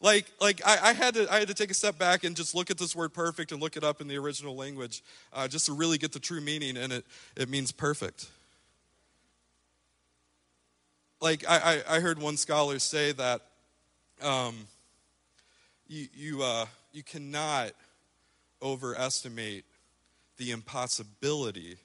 Like, 0.00 0.26
like 0.40 0.60
I, 0.64 0.90
I, 0.90 0.92
had 0.92 1.14
to, 1.14 1.32
I 1.34 1.40
had 1.40 1.48
to 1.48 1.54
take 1.54 1.72
a 1.72 1.74
step 1.74 1.98
back 1.98 2.22
and 2.22 2.36
just 2.36 2.54
look 2.54 2.70
at 2.70 2.78
this 2.78 2.94
word 2.94 3.12
perfect 3.12 3.50
and 3.50 3.60
look 3.60 3.76
it 3.76 3.82
up 3.82 4.00
in 4.00 4.06
the 4.06 4.18
original 4.18 4.54
language 4.54 5.02
uh, 5.32 5.48
just 5.48 5.66
to 5.66 5.72
really 5.72 5.98
get 5.98 6.12
the 6.12 6.20
true 6.20 6.40
meaning, 6.40 6.76
and 6.76 6.92
it, 6.92 7.04
it 7.36 7.48
means 7.48 7.72
perfect. 7.72 8.28
Like, 11.20 11.44
I, 11.48 11.82
I, 11.88 11.96
I 11.96 12.00
heard 12.00 12.20
one 12.20 12.36
scholar 12.36 12.78
say 12.78 13.10
that 13.10 13.40
um, 14.22 14.68
you, 15.88 16.08
you, 16.14 16.42
uh, 16.42 16.66
you 16.92 17.02
cannot 17.02 17.72
overestimate 18.62 19.64
the 20.36 20.50
impossibility 20.50 21.76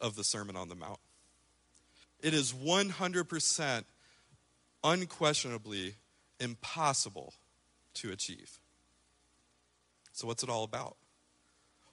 of 0.00 0.16
the 0.16 0.24
Sermon 0.24 0.56
on 0.56 0.68
the 0.68 0.74
Mount. 0.74 1.00
It 2.20 2.34
is 2.34 2.52
100% 2.52 3.84
unquestionably 4.84 5.94
impossible 6.38 7.34
to 7.94 8.10
achieve. 8.10 8.58
So, 10.12 10.26
what's 10.26 10.42
it 10.42 10.48
all 10.48 10.64
about? 10.64 10.96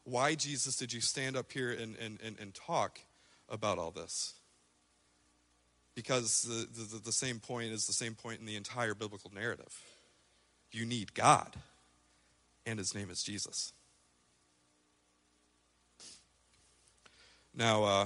Why, 0.04 0.36
Jesus, 0.36 0.76
did 0.76 0.92
you 0.92 1.02
stand 1.02 1.38
up 1.38 1.52
here 1.52 1.72
and, 1.72 1.96
and, 1.98 2.20
and, 2.24 2.38
and 2.40 2.54
talk 2.54 3.00
about 3.48 3.78
all 3.78 3.92
this? 3.92 4.34
Because 5.96 6.44
the, 6.44 6.68
the, 6.82 7.00
the 7.00 7.12
same 7.12 7.40
point 7.40 7.72
is 7.72 7.86
the 7.86 7.94
same 7.94 8.16
point 8.16 8.40
in 8.40 8.46
the 8.46 8.56
entire 8.56 8.94
biblical 8.94 9.32
narrative. 9.34 9.82
You 10.72 10.86
need 10.86 11.14
God, 11.14 11.56
and 12.66 12.78
his 12.78 12.94
name 12.94 13.10
is 13.10 13.24
Jesus. 13.24 13.74
Now, 17.56 17.84
uh, 17.84 18.06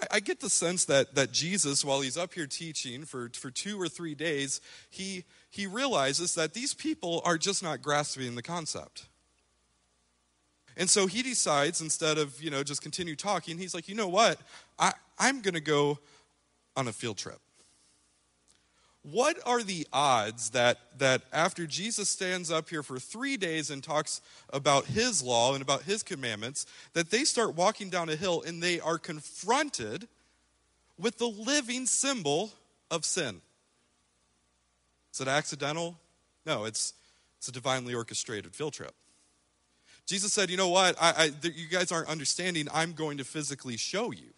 I, 0.00 0.16
I, 0.16 0.20
get 0.20 0.40
the 0.40 0.48
sense 0.48 0.84
that, 0.86 1.14
that 1.14 1.32
Jesus, 1.32 1.84
while 1.84 2.00
he's 2.00 2.16
up 2.16 2.32
here 2.32 2.46
teaching 2.46 3.04
for, 3.04 3.30
for 3.34 3.50
two 3.50 3.80
or 3.80 3.88
three 3.88 4.14
days, 4.14 4.60
he, 4.88 5.24
he 5.50 5.66
realizes 5.66 6.34
that 6.36 6.54
these 6.54 6.72
people 6.72 7.20
are 7.24 7.36
just 7.36 7.62
not 7.62 7.82
grasping 7.82 8.34
the 8.34 8.42
concept. 8.42 9.06
And 10.76 10.88
so 10.88 11.06
he 11.06 11.22
decides, 11.22 11.82
instead 11.82 12.16
of, 12.16 12.40
you 12.40 12.50
know, 12.50 12.62
just 12.62 12.80
continue 12.80 13.16
talking, 13.16 13.58
he's 13.58 13.74
like, 13.74 13.88
you 13.88 13.94
know 13.94 14.08
what? 14.08 14.40
I, 14.78 14.92
I'm 15.18 15.42
going 15.42 15.54
to 15.54 15.60
go 15.60 15.98
on 16.76 16.88
a 16.88 16.92
field 16.92 17.18
trip 17.18 17.40
what 19.02 19.36
are 19.44 19.62
the 19.62 19.86
odds 19.92 20.50
that, 20.50 20.78
that 20.98 21.22
after 21.32 21.66
Jesus 21.66 22.08
stands 22.08 22.50
up 22.50 22.68
here 22.68 22.84
for 22.84 22.98
three 22.98 23.36
days 23.36 23.70
and 23.70 23.82
talks 23.82 24.20
about 24.52 24.86
his 24.86 25.22
law 25.22 25.54
and 25.54 25.62
about 25.62 25.82
his 25.82 26.02
commandments, 26.02 26.66
that 26.92 27.10
they 27.10 27.24
start 27.24 27.56
walking 27.56 27.90
down 27.90 28.08
a 28.08 28.16
hill 28.16 28.42
and 28.46 28.62
they 28.62 28.78
are 28.78 28.98
confronted 28.98 30.06
with 30.98 31.18
the 31.18 31.26
living 31.26 31.86
symbol 31.86 32.52
of 32.90 33.04
sin? 33.04 33.40
Is 35.12 35.20
it 35.20 35.28
accidental? 35.28 35.98
No, 36.46 36.64
it's, 36.64 36.94
it's 37.38 37.48
a 37.48 37.52
divinely 37.52 37.94
orchestrated 37.94 38.54
field 38.54 38.72
trip. 38.72 38.94
Jesus 40.06 40.32
said, 40.32 40.48
You 40.48 40.56
know 40.56 40.68
what? 40.68 40.96
I, 41.00 41.12
I, 41.16 41.30
you 41.42 41.68
guys 41.68 41.90
aren't 41.90 42.08
understanding. 42.08 42.68
I'm 42.72 42.92
going 42.92 43.18
to 43.18 43.24
physically 43.24 43.76
show 43.76 44.12
you. 44.12 44.30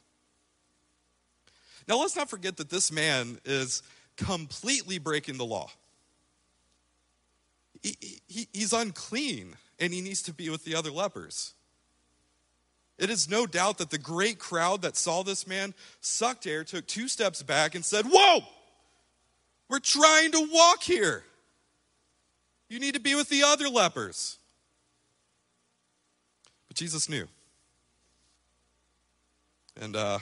Now, 1.86 1.98
let's 1.98 2.16
not 2.16 2.30
forget 2.30 2.56
that 2.56 2.70
this 2.70 2.90
man 2.90 3.38
is 3.44 3.82
completely 4.16 4.98
breaking 4.98 5.36
the 5.36 5.44
law. 5.44 5.70
He, 7.82 8.20
he, 8.26 8.48
he's 8.52 8.72
unclean 8.72 9.56
and 9.78 9.92
he 9.92 10.00
needs 10.00 10.22
to 10.22 10.32
be 10.32 10.48
with 10.50 10.64
the 10.64 10.74
other 10.74 10.90
lepers. 10.90 11.54
It 12.96 13.10
is 13.10 13.28
no 13.28 13.46
doubt 13.46 13.78
that 13.78 13.90
the 13.90 13.98
great 13.98 14.38
crowd 14.38 14.82
that 14.82 14.96
saw 14.96 15.22
this 15.22 15.46
man 15.46 15.74
sucked 16.00 16.46
air, 16.46 16.62
took 16.62 16.86
two 16.86 17.08
steps 17.08 17.42
back, 17.42 17.74
and 17.74 17.84
said, 17.84 18.06
Whoa, 18.06 18.44
we're 19.68 19.80
trying 19.80 20.30
to 20.32 20.48
walk 20.52 20.82
here. 20.82 21.24
You 22.68 22.78
need 22.78 22.94
to 22.94 23.00
be 23.00 23.14
with 23.14 23.28
the 23.28 23.42
other 23.42 23.68
lepers. 23.68 24.38
But 26.68 26.76
Jesus 26.76 27.08
knew. 27.08 27.26
And 29.80 29.96
uh, 29.96 30.20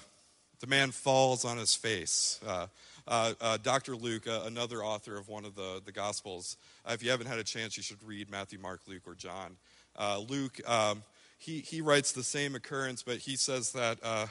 the 0.60 0.66
man 0.66 0.92
falls 0.92 1.44
on 1.44 1.58
his 1.58 1.74
face. 1.74 2.40
Uh, 2.46 2.66
uh, 3.06 3.34
uh, 3.40 3.58
Dr. 3.62 3.96
Luke, 3.96 4.26
uh, 4.26 4.42
another 4.46 4.84
author 4.84 5.16
of 5.16 5.28
one 5.28 5.44
of 5.44 5.54
the, 5.54 5.82
the 5.84 5.92
Gospels, 5.92 6.56
uh, 6.86 6.92
if 6.92 7.02
you 7.02 7.10
haven't 7.10 7.26
had 7.26 7.38
a 7.38 7.44
chance, 7.44 7.76
you 7.76 7.82
should 7.82 8.02
read 8.02 8.30
Matthew, 8.30 8.58
Mark, 8.58 8.80
Luke, 8.86 9.02
or 9.06 9.14
John. 9.14 9.56
Uh, 9.96 10.18
Luke, 10.18 10.60
um, 10.68 11.02
he, 11.38 11.60
he 11.60 11.80
writes 11.80 12.12
the 12.12 12.22
same 12.22 12.54
occurrence, 12.54 13.02
but 13.02 13.18
he 13.18 13.36
says 13.36 13.72
that 13.72 13.98
uh, 14.02 14.26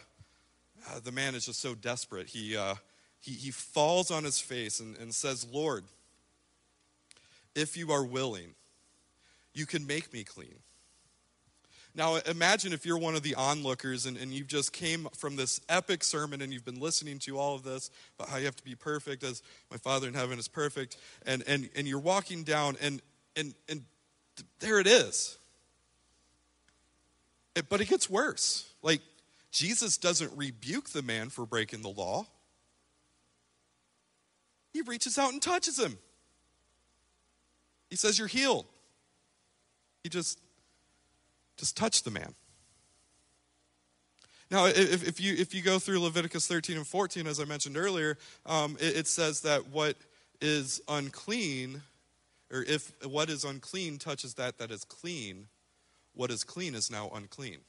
the 1.04 1.12
man 1.12 1.36
is 1.36 1.46
just 1.46 1.60
so 1.60 1.76
desperate. 1.76 2.28
He, 2.28 2.58
he, 3.20 3.32
he 3.32 3.52
falls 3.52 4.10
on 4.10 4.24
his 4.24 4.40
face 4.40 4.80
and, 4.80 4.98
and 4.98 5.14
says, 5.14 5.46
Lord, 5.52 5.84
if 7.56 7.76
you 7.76 7.92
are 7.92 8.04
willing, 8.04 8.56
you 9.54 9.66
can 9.66 9.86
make 9.86 10.14
me 10.14 10.24
clean. 10.24 10.56
Now, 11.94 12.16
imagine 12.16 12.72
if 12.72 12.86
you're 12.86 12.98
one 12.98 13.16
of 13.16 13.24
the 13.24 13.36
onlookers 13.36 14.06
and, 14.06 14.16
and 14.16 14.32
you've 14.32 14.48
just 14.48 14.72
came 14.72 15.08
from 15.14 15.36
this 15.36 15.60
epic 15.68 16.04
sermon 16.04 16.42
and 16.42 16.54
you've 16.54 16.64
been 16.64 16.80
listening 16.80 17.20
to 17.20 17.38
all 17.38 17.56
of 17.56 17.64
this 17.64 17.92
about 18.18 18.30
how 18.30 18.38
you 18.38 18.46
have 18.46 18.56
to 18.56 18.64
be 18.64 18.76
perfect 18.76 19.24
as 19.24 19.42
my 19.70 19.78
Father 19.78 20.08
in 20.08 20.14
heaven 20.14 20.40
is 20.40 20.48
perfect, 20.48 20.96
and, 21.26 21.44
and, 21.48 21.70
and 21.76 21.88
you're 21.88 22.00
walking 22.00 22.44
down, 22.44 22.78
and, 22.82 23.02
and, 23.36 23.54
and 23.68 23.84
there 24.60 24.80
it 24.80 24.88
is. 24.88 25.38
It, 27.56 27.68
but 27.68 27.82
it 27.82 27.90
gets 27.90 28.10
worse. 28.10 28.72
Like, 28.82 29.02
Jesus 29.52 29.98
doesn't 29.98 30.32
rebuke 30.38 30.90
the 30.90 31.02
man 31.02 31.30
for 31.30 31.46
breaking 31.46 31.82
the 31.82 31.90
law, 31.90 32.26
he 34.74 34.82
reaches 34.82 35.18
out 35.18 35.34
and 35.34 35.42
touches 35.42 35.78
him. 35.78 35.98
He 37.90 37.98
says, 37.98 38.18
You're 38.18 38.30
healed. 38.30 38.66
He 40.04 40.10
just 40.10 40.40
Just 41.62 41.78
touch 41.78 42.02
the 42.02 42.10
man. 42.10 42.34
Now, 44.50 44.66
if, 44.66 45.08
if, 45.08 45.22
you, 45.22 45.36
if 45.36 45.54
you 45.54 45.62
go 45.62 45.78
through 45.78 46.00
Leviticus 46.00 46.48
13 46.48 46.76
and 46.76 46.88
14, 46.88 47.28
as 47.28 47.40
I 47.40 47.46
mentioned 47.46 47.78
earlier, 47.78 48.18
um, 48.48 48.78
it, 48.80 48.98
it 48.98 49.08
says 49.08 49.42
that 49.42 49.68
what 49.68 49.96
is 50.42 50.82
unclean, 50.88 51.84
or 52.52 52.64
if 52.64 52.92
what 53.06 53.30
is 53.30 53.44
unclean 53.44 54.00
touches 54.00 54.34
that 54.34 54.58
that 54.58 54.72
is 54.72 54.84
clean, 54.84 55.50
what 56.16 56.32
is 56.32 56.44
clean 56.44 56.74
is 56.74 56.90
now 56.90 57.12
unclean. 57.14 57.60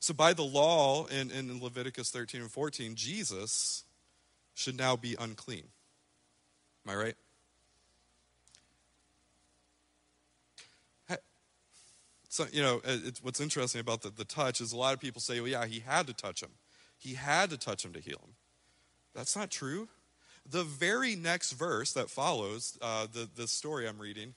So, 0.00 0.12
by 0.12 0.32
the 0.32 0.42
law 0.42 1.06
in, 1.06 1.30
in 1.30 1.62
Leviticus 1.62 2.10
13 2.10 2.40
and 2.40 2.50
14, 2.50 2.96
Jesus 2.96 3.84
should 4.54 4.76
now 4.76 4.96
be 4.96 5.14
unclean. 5.20 5.68
Am 6.84 6.92
I 6.92 6.96
right? 6.96 7.16
So, 12.28 12.46
you 12.52 12.62
know, 12.62 12.82
what's 13.22 13.40
interesting 13.40 13.80
about 13.80 14.02
the, 14.02 14.10
the 14.10 14.24
touch 14.24 14.60
is 14.60 14.72
a 14.72 14.76
lot 14.76 14.94
of 14.94 15.00
people 15.00 15.20
say, 15.20 15.40
well, 15.40 15.48
yeah, 15.48 15.66
he 15.66 15.80
had 15.80 16.06
to 16.08 16.12
touch 16.12 16.42
him. 16.42 16.50
He 16.98 17.14
had 17.14 17.50
to 17.50 17.56
touch 17.56 17.84
him 17.84 17.92
to 17.94 18.00
heal 18.00 18.18
him. 18.22 18.34
That's 19.14 19.34
not 19.34 19.50
true. 19.50 19.88
The 20.50 20.64
very 20.64 21.16
next 21.16 21.52
verse 21.52 21.92
that 21.94 22.10
follows 22.10 22.78
uh, 22.82 23.06
the, 23.12 23.28
the 23.34 23.48
story 23.48 23.88
I'm 23.88 23.98
reading 23.98 24.34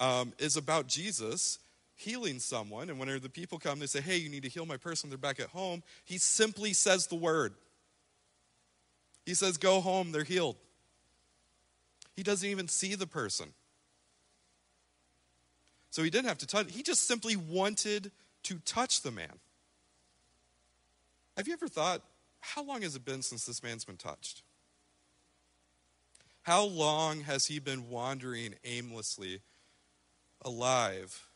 um, 0.00 0.32
is 0.38 0.56
about 0.56 0.86
Jesus 0.86 1.58
healing 1.96 2.38
someone. 2.38 2.90
And 2.90 2.98
whenever 2.98 3.20
the 3.20 3.28
people 3.28 3.58
come, 3.58 3.78
they 3.78 3.86
say, 3.86 4.00
hey, 4.00 4.16
you 4.16 4.28
need 4.28 4.42
to 4.42 4.48
heal 4.48 4.66
my 4.66 4.76
person. 4.76 5.10
They're 5.10 5.18
back 5.18 5.40
at 5.40 5.48
home. 5.48 5.82
He 6.04 6.18
simply 6.18 6.72
says 6.72 7.06
the 7.06 7.14
word. 7.16 7.54
He 9.24 9.34
says, 9.34 9.56
go 9.56 9.80
home, 9.80 10.12
they're 10.12 10.24
healed. 10.24 10.56
He 12.14 12.22
doesn't 12.22 12.48
even 12.48 12.68
see 12.68 12.94
the 12.94 13.06
person. 13.06 13.52
So 15.94 16.02
he 16.02 16.10
didn't 16.10 16.26
have 16.26 16.38
to 16.38 16.46
touch, 16.48 16.72
he 16.72 16.82
just 16.82 17.06
simply 17.06 17.36
wanted 17.36 18.10
to 18.42 18.58
touch 18.64 19.02
the 19.02 19.12
man. 19.12 19.38
Have 21.36 21.46
you 21.46 21.52
ever 21.52 21.68
thought, 21.68 22.02
how 22.40 22.64
long 22.64 22.82
has 22.82 22.96
it 22.96 23.04
been 23.04 23.22
since 23.22 23.46
this 23.46 23.62
man's 23.62 23.84
been 23.84 23.96
touched? 23.96 24.42
How 26.42 26.64
long 26.64 27.20
has 27.20 27.46
he 27.46 27.60
been 27.60 27.90
wandering 27.90 28.56
aimlessly, 28.64 29.40
alive, 30.42 31.28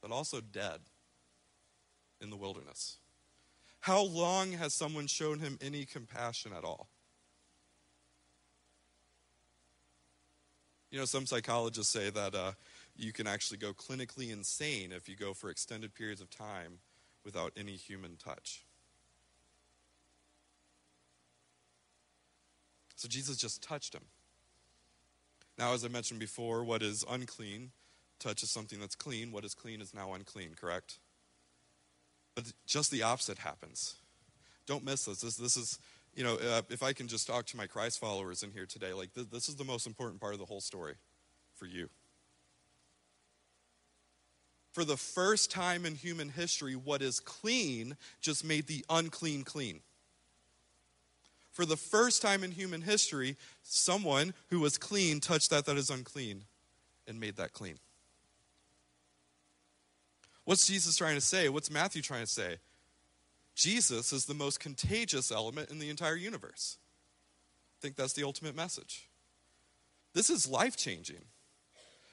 but 0.00 0.10
also 0.10 0.40
dead 0.40 0.80
in 2.20 2.30
the 2.30 2.36
wilderness? 2.36 2.96
How 3.78 4.02
long 4.02 4.50
has 4.54 4.74
someone 4.74 5.06
shown 5.06 5.38
him 5.38 5.56
any 5.62 5.84
compassion 5.84 6.50
at 6.52 6.64
all? 6.64 6.88
You 10.90 10.98
know, 10.98 11.04
some 11.04 11.26
psychologists 11.26 11.92
say 11.92 12.10
that 12.10 12.34
uh, 12.34 12.52
you 12.96 13.12
can 13.12 13.26
actually 13.26 13.58
go 13.58 13.72
clinically 13.72 14.30
insane 14.30 14.92
if 14.92 15.08
you 15.08 15.16
go 15.16 15.32
for 15.32 15.50
extended 15.50 15.94
periods 15.94 16.20
of 16.20 16.30
time 16.30 16.78
without 17.24 17.52
any 17.56 17.72
human 17.72 18.16
touch. 18.16 18.64
So 22.96 23.08
Jesus 23.08 23.36
just 23.36 23.62
touched 23.62 23.94
him. 23.94 24.04
Now, 25.58 25.74
as 25.74 25.84
I 25.84 25.88
mentioned 25.88 26.20
before, 26.20 26.64
what 26.64 26.82
is 26.82 27.04
unclean 27.08 27.72
touches 28.18 28.50
something 28.50 28.78
that's 28.78 28.94
clean. 28.94 29.32
What 29.32 29.44
is 29.44 29.54
clean 29.54 29.80
is 29.80 29.92
now 29.92 30.12
unclean, 30.12 30.54
correct? 30.54 30.98
But 32.34 32.52
just 32.66 32.90
the 32.90 33.02
opposite 33.02 33.38
happens. 33.38 33.96
Don't 34.66 34.84
miss 34.84 35.06
this. 35.06 35.20
This, 35.20 35.36
this 35.36 35.56
is, 35.56 35.78
you 36.14 36.22
know, 36.22 36.36
uh, 36.36 36.62
if 36.70 36.82
I 36.82 36.92
can 36.92 37.08
just 37.08 37.26
talk 37.26 37.46
to 37.46 37.56
my 37.56 37.66
Christ 37.66 37.98
followers 37.98 38.42
in 38.42 38.52
here 38.52 38.66
today, 38.66 38.92
like 38.92 39.12
th- 39.12 39.30
this 39.30 39.48
is 39.48 39.56
the 39.56 39.64
most 39.64 39.86
important 39.86 40.20
part 40.20 40.32
of 40.32 40.38
the 40.38 40.46
whole 40.46 40.60
story 40.60 40.94
for 41.54 41.66
you 41.66 41.90
for 44.72 44.84
the 44.84 44.96
first 44.96 45.50
time 45.50 45.84
in 45.84 45.94
human 45.94 46.30
history, 46.30 46.74
what 46.74 47.02
is 47.02 47.20
clean 47.20 47.96
just 48.20 48.44
made 48.44 48.66
the 48.66 48.84
unclean 48.88 49.44
clean. 49.44 49.80
For 51.52 51.66
the 51.66 51.76
first 51.76 52.22
time 52.22 52.42
in 52.42 52.50
human 52.50 52.80
history, 52.80 53.36
someone 53.62 54.32
who 54.48 54.60
was 54.60 54.78
clean 54.78 55.20
touched 55.20 55.50
that 55.50 55.66
that 55.66 55.76
is 55.76 55.90
unclean 55.90 56.44
and 57.06 57.20
made 57.20 57.36
that 57.36 57.52
clean. 57.52 57.74
What's 60.44 60.66
Jesus 60.66 60.96
trying 60.96 61.14
to 61.16 61.20
say? 61.20 61.50
What's 61.50 61.70
Matthew 61.70 62.00
trying 62.00 62.24
to 62.24 62.30
say? 62.30 62.56
Jesus 63.54 64.14
is 64.14 64.24
the 64.24 64.34
most 64.34 64.58
contagious 64.58 65.30
element 65.30 65.70
in 65.70 65.78
the 65.78 65.90
entire 65.90 66.16
universe. 66.16 66.78
I 67.78 67.82
think 67.82 67.96
that's 67.96 68.14
the 68.14 68.24
ultimate 68.24 68.56
message. 68.56 69.10
This 70.14 70.30
is 70.30 70.48
life 70.48 70.76
changing 70.76 71.24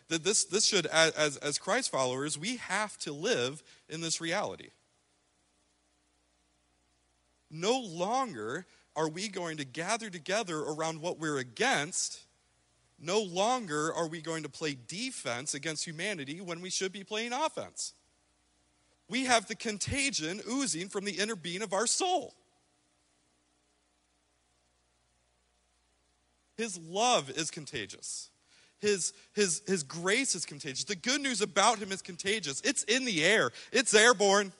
that 0.10 0.24
this, 0.24 0.43
this 0.43 0.65
should, 0.65 0.88
as, 0.88 1.38
as 1.38 1.58
Christ 1.58 1.91
followers, 1.91 2.38
we 2.38 2.58
have 2.58 2.98
to 3.00 3.13
live 3.13 3.63
in 3.88 4.02
this 4.02 4.19
reality. 4.19 4.69
No 7.50 7.80
longer 7.80 8.65
are 8.95 9.08
we 9.08 9.28
going 9.28 9.58
to 9.58 9.65
gather 9.65 10.10
together 10.10 10.60
around 10.60 11.02
what 11.02 11.19
we're 11.19 11.38
against. 11.38 12.26
No 13.00 13.22
longer 13.22 13.93
are 13.93 14.08
we 14.08 14.19
going 14.22 14.43
to 14.43 14.50
play 14.50 14.76
defense 14.88 15.54
against 15.54 15.86
humanity 15.86 16.41
when 16.41 16.60
we 16.60 16.69
should 16.69 16.91
be 16.91 17.04
playing 17.04 17.32
offense. 17.32 17.93
We 19.08 19.26
have 19.26 19.48
the 19.48 19.56
contagion 19.56 20.41
oozing 20.50 20.89
from 20.89 21.06
the 21.06 21.13
inner 21.13 21.36
being 21.36 21.62
of 21.62 21.74
our 21.74 21.88
soul. 21.88 22.36
His 26.58 26.78
love 26.78 27.30
is 27.30 27.50
contagious. 27.50 28.30
His, 28.80 29.13
his, 29.34 29.62
his 29.68 29.84
grace 29.84 30.36
is 30.36 30.46
contagious. 30.46 30.86
The 30.86 30.96
good 30.96 31.22
news 31.22 31.42
about 31.42 31.80
him 31.80 31.92
is 31.92 32.02
contagious. 32.02 32.62
It's 32.62 32.84
in 32.84 33.06
the 33.06 33.24
air, 33.24 33.52
it's 33.72 33.94
airborne. 33.94 34.54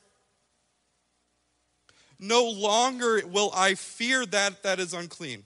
No 2.20 2.50
longer 2.50 3.22
will 3.26 3.50
I 3.56 3.76
fear 3.76 4.26
that 4.26 4.64
that 4.64 4.80
is 4.80 4.94
unclean. 4.94 5.46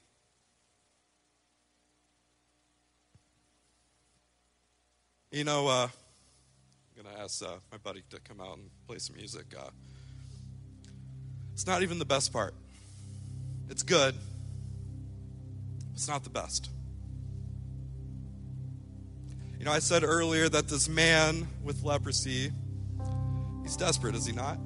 You 5.32 5.44
know, 5.44 5.68
uh, 5.68 5.88
I'm 5.88 7.04
going 7.04 7.16
to 7.16 7.22
ask 7.22 7.44
uh, 7.44 7.58
my 7.72 7.78
buddy 7.78 8.04
to 8.10 8.20
come 8.22 8.42
out 8.42 8.58
and 8.58 8.70
play 8.88 8.98
some 8.98 9.16
music. 9.16 9.46
Uh, 9.56 9.70
it's 11.54 11.68
not 11.68 11.84
even 11.84 12.00
the 12.00 12.06
best 12.06 12.34
part. 12.34 12.56
It's 13.70 13.84
good, 13.84 14.16
it's 15.94 16.08
not 16.08 16.24
the 16.24 16.30
best. 16.32 16.70
You 19.63 19.69
know, 19.69 19.76
I 19.76 19.80
said 19.80 20.04
earlier 20.04 20.49
that 20.49 20.67
this 20.67 20.89
man 20.89 21.47
with 21.63 21.84
leprosy, 21.84 22.52
he's 23.62 23.78
desperate, 23.78 24.13
is 24.13 24.26
he 24.26 24.34
not? 24.34 24.60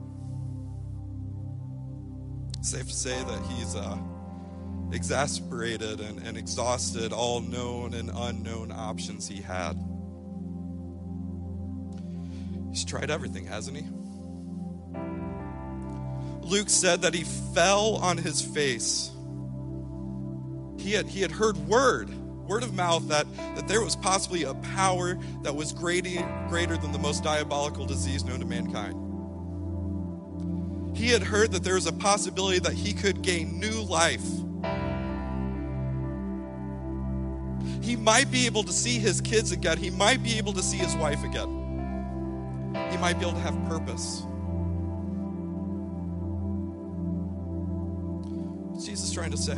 safe 2.64 2.88
to 2.88 2.94
say 2.96 3.24
that 3.24 3.46
he's 3.46 3.76
uh, 3.76 3.96
exasperated 4.92 6.00
and, 6.00 6.18
and 6.26 6.36
exhausted 6.36 7.14
all 7.14 7.42
known 7.42 7.94
and 7.94 8.10
unknown 8.12 8.72
options 8.72 9.28
he 9.28 9.40
had. 9.40 9.74
He's 12.72 12.84
tried 12.84 13.12
everything, 13.12 13.46
hasn't 13.46 13.78
he? 13.78 13.84
Luke 16.42 16.72
said 16.72 17.04
that 17.04 17.14
he 17.14 17.24
fell 17.54 17.98
on 17.98 18.18
his 18.18 18.42
face. 18.42 19.12
He 20.80 20.94
had, 20.94 21.06
he 21.06 21.22
had 21.22 21.30
heard 21.30 21.56
word 21.68 22.10
word 22.48 22.64
of 22.64 22.74
mouth 22.74 23.08
that, 23.10 23.28
that 23.56 23.68
there 23.68 23.82
was 23.82 23.96
possibly 23.96 24.44
a 24.44 24.54
power 24.56 25.18
that 25.44 25.56
was 25.56 25.74
greater, 25.74 26.24
greater 26.50 26.78
than 26.78 26.92
the 26.92 27.00
most 27.00 27.24
diabolical 27.24 27.86
disease 27.86 28.24
known 28.24 28.40
to 28.40 28.46
mankind. 28.46 29.04
He 30.98 31.10
had 31.10 31.22
heard 31.22 31.52
that 31.52 31.64
there 31.64 31.76
was 31.76 31.86
a 31.86 31.94
possibility 31.94 32.60
that 32.60 32.74
he 32.74 32.94
could 32.94 33.22
gain 33.22 33.60
new 33.60 33.82
life. 33.84 34.26
He 37.84 37.96
might 37.96 38.32
be 38.32 38.48
able 38.48 38.64
to 38.64 38.74
see 38.74 38.98
his 38.98 39.22
kids 39.22 39.52
again. 39.52 39.78
He 39.78 39.92
might 39.92 40.24
be 40.24 40.38
able 40.38 40.54
to 40.54 40.64
see 40.64 40.78
his 40.78 40.96
wife 40.96 41.24
again. 41.24 41.48
He 42.92 42.98
might 42.98 43.20
be 43.20 43.26
able 43.26 43.34
to 43.34 43.40
have 43.40 43.54
purpose. 43.68 44.24
What's 48.72 48.86
Jesus 48.86 49.12
trying 49.14 49.32
to 49.32 49.38
say? 49.38 49.58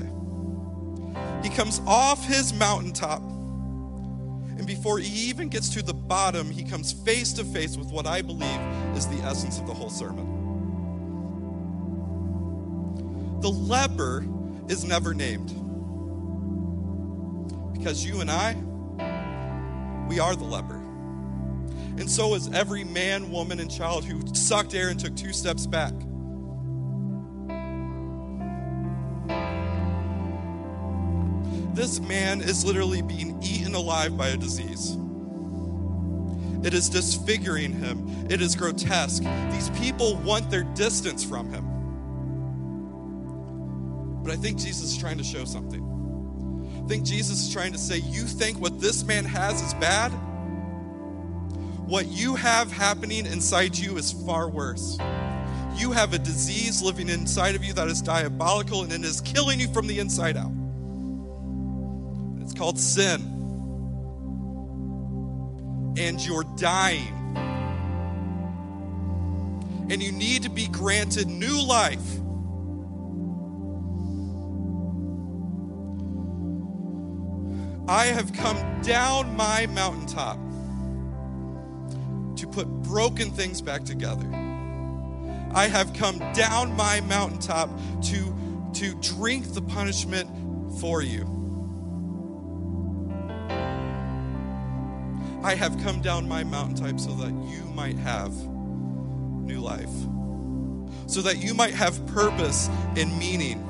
He 1.43 1.49
comes 1.49 1.81
off 1.85 2.25
his 2.25 2.53
mountaintop. 2.53 3.21
And 3.21 4.67
before 4.67 4.99
he 4.99 5.29
even 5.29 5.47
gets 5.47 5.69
to 5.69 5.81
the 5.81 5.93
bottom, 5.93 6.49
he 6.51 6.63
comes 6.63 6.91
face 6.91 7.31
to 7.33 7.45
face 7.45 7.77
with 7.77 7.91
what 7.91 8.05
I 8.05 8.21
believe 8.21 8.59
is 8.95 9.07
the 9.07 9.17
essence 9.23 9.57
of 9.57 9.67
the 9.67 9.73
whole 9.73 9.89
sermon. 9.89 10.25
The 13.41 13.49
leper 13.49 14.25
is 14.67 14.83
never 14.83 15.13
named. 15.13 15.55
Because 17.73 18.05
you 18.05 18.19
and 18.19 18.29
I, 18.29 18.55
we 20.09 20.19
are 20.19 20.35
the 20.35 20.43
leper. 20.43 20.75
And 21.97 22.09
so 22.09 22.33
is 22.33 22.49
every 22.51 22.83
man, 22.83 23.31
woman, 23.31 23.59
and 23.59 23.71
child 23.71 24.03
who 24.03 24.21
sucked 24.35 24.73
air 24.73 24.89
and 24.89 24.99
took 24.99 25.15
two 25.15 25.31
steps 25.31 25.65
back. 25.65 25.93
This 31.79 32.01
man 32.01 32.41
is 32.41 32.65
literally 32.65 33.01
being 33.01 33.41
eaten 33.41 33.73
alive 33.73 34.17
by 34.17 34.27
a 34.27 34.35
disease. 34.35 34.97
It 36.61 36.73
is 36.73 36.89
disfiguring 36.89 37.71
him. 37.71 38.27
It 38.29 38.41
is 38.41 38.53
grotesque. 38.53 39.23
These 39.49 39.69
people 39.79 40.17
want 40.17 40.51
their 40.51 40.63
distance 40.63 41.23
from 41.23 41.49
him. 41.49 41.63
But 44.21 44.33
I 44.33 44.35
think 44.35 44.57
Jesus 44.57 44.91
is 44.91 44.97
trying 44.97 45.19
to 45.19 45.23
show 45.23 45.45
something. 45.45 46.81
I 46.83 46.87
think 46.89 47.05
Jesus 47.05 47.47
is 47.47 47.53
trying 47.53 47.71
to 47.71 47.77
say, 47.77 47.99
You 47.99 48.23
think 48.23 48.59
what 48.59 48.81
this 48.81 49.05
man 49.05 49.23
has 49.23 49.61
is 49.61 49.73
bad? 49.75 50.09
What 51.87 52.07
you 52.07 52.35
have 52.35 52.73
happening 52.73 53.25
inside 53.25 53.77
you 53.77 53.95
is 53.95 54.11
far 54.11 54.49
worse. 54.49 54.97
You 55.77 55.93
have 55.93 56.13
a 56.13 56.19
disease 56.19 56.81
living 56.81 57.07
inside 57.07 57.55
of 57.55 57.63
you 57.63 57.71
that 57.71 57.87
is 57.87 58.01
diabolical 58.01 58.83
and 58.83 58.91
it 58.91 59.05
is 59.05 59.21
killing 59.21 59.61
you 59.61 59.69
from 59.69 59.87
the 59.87 59.99
inside 59.99 60.35
out. 60.35 60.58
Called 62.59 62.77
sin. 62.77 63.21
And 65.97 66.19
you're 66.19 66.43
dying. 66.57 67.15
And 69.89 70.03
you 70.03 70.11
need 70.11 70.43
to 70.43 70.49
be 70.49 70.67
granted 70.67 71.27
new 71.27 71.65
life. 71.65 72.19
I 77.87 78.07
have 78.07 78.33
come 78.33 78.81
down 78.81 79.37
my 79.37 79.65
mountaintop 79.67 80.37
to 82.39 82.45
put 82.45 82.67
broken 82.67 83.31
things 83.31 83.61
back 83.61 83.85
together. 83.85 84.27
I 85.53 85.67
have 85.67 85.93
come 85.93 86.19
down 86.33 86.75
my 86.75 86.99
mountaintop 86.99 87.69
to, 88.01 88.71
to 88.73 88.95
drink 88.95 89.53
the 89.53 89.61
punishment 89.61 90.29
for 90.81 91.01
you. 91.01 91.38
I 95.41 95.55
have 95.55 95.81
come 95.81 96.01
down 96.01 96.27
my 96.27 96.43
mountaintop 96.43 96.99
so 96.99 97.11
that 97.11 97.31
you 97.31 97.63
might 97.73 97.97
have 97.97 98.33
new 98.33 99.61
life, 99.61 99.89
so 101.07 101.21
that 101.21 101.37
you 101.37 101.53
might 101.53 101.73
have 101.73 102.05
purpose 102.07 102.69
and 102.97 103.17
meaning. 103.17 103.65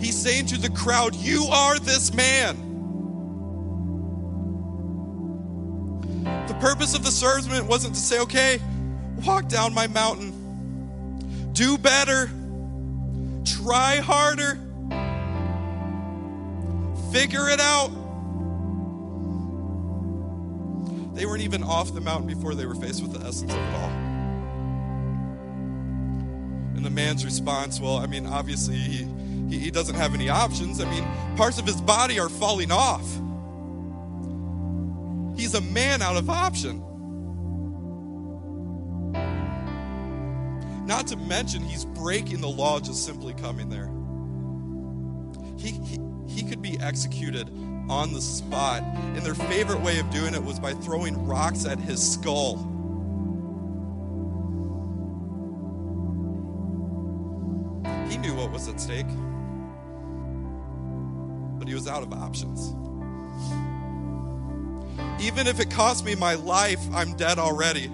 He's 0.00 0.16
saying 0.16 0.46
to 0.46 0.58
the 0.58 0.70
crowd, 0.70 1.14
You 1.14 1.44
are 1.44 1.78
this 1.78 2.14
man. 2.14 2.56
The 6.48 6.54
purpose 6.54 6.94
of 6.94 7.04
the 7.04 7.10
sermon 7.10 7.66
wasn't 7.66 7.94
to 7.94 8.00
say, 8.00 8.18
Okay, 8.20 8.58
walk 9.26 9.48
down 9.48 9.74
my 9.74 9.86
mountain, 9.86 10.32
do 11.52 11.76
better, 11.76 12.30
try 13.44 13.96
harder, 13.96 14.58
figure 17.12 17.50
it 17.50 17.60
out. 17.60 18.01
They 21.22 21.26
weren't 21.26 21.42
even 21.42 21.62
off 21.62 21.94
the 21.94 22.00
mountain 22.00 22.26
before 22.26 22.56
they 22.56 22.66
were 22.66 22.74
faced 22.74 23.00
with 23.00 23.12
the 23.12 23.24
essence 23.24 23.52
of 23.52 23.56
it 23.56 23.74
all. 23.76 23.90
And 26.74 26.84
the 26.84 26.90
man's 26.90 27.24
response, 27.24 27.78
well, 27.78 27.98
I 27.98 28.08
mean, 28.08 28.26
obviously 28.26 28.74
he, 28.74 29.06
he, 29.48 29.56
he 29.60 29.70
doesn't 29.70 29.94
have 29.94 30.14
any 30.14 30.28
options. 30.28 30.80
I 30.80 30.90
mean, 30.90 31.06
parts 31.36 31.60
of 31.60 31.64
his 31.64 31.80
body 31.80 32.18
are 32.18 32.28
falling 32.28 32.72
off. 32.72 33.06
He's 35.38 35.54
a 35.54 35.60
man 35.60 36.02
out 36.02 36.16
of 36.16 36.28
option. 36.28 36.80
Not 40.86 41.06
to 41.06 41.16
mention, 41.16 41.62
he's 41.62 41.84
breaking 41.84 42.40
the 42.40 42.48
law 42.48 42.80
just 42.80 43.06
simply 43.06 43.32
coming 43.34 43.68
there. 43.68 43.92
He, 45.56 45.70
he, 45.86 46.00
he 46.26 46.42
could 46.42 46.62
be 46.62 46.80
executed 46.80 47.48
on 47.88 48.12
the 48.12 48.20
spot. 48.20 48.82
And 48.82 49.18
their 49.18 49.34
favorite 49.34 49.80
way 49.80 49.98
of 49.98 50.10
doing 50.10 50.34
it 50.34 50.42
was 50.42 50.58
by 50.58 50.74
throwing 50.74 51.26
rocks 51.26 51.64
at 51.64 51.78
his 51.78 52.12
skull. 52.12 52.56
He 58.08 58.18
knew 58.18 58.34
what 58.34 58.50
was 58.50 58.68
at 58.68 58.80
stake, 58.80 59.06
but 61.58 61.66
he 61.68 61.74
was 61.74 61.88
out 61.88 62.02
of 62.02 62.12
options. 62.12 62.74
Even 65.20 65.46
if 65.46 65.60
it 65.60 65.70
cost 65.70 66.04
me 66.04 66.14
my 66.14 66.34
life, 66.34 66.80
I'm 66.92 67.16
dead 67.16 67.38
already. 67.38 67.88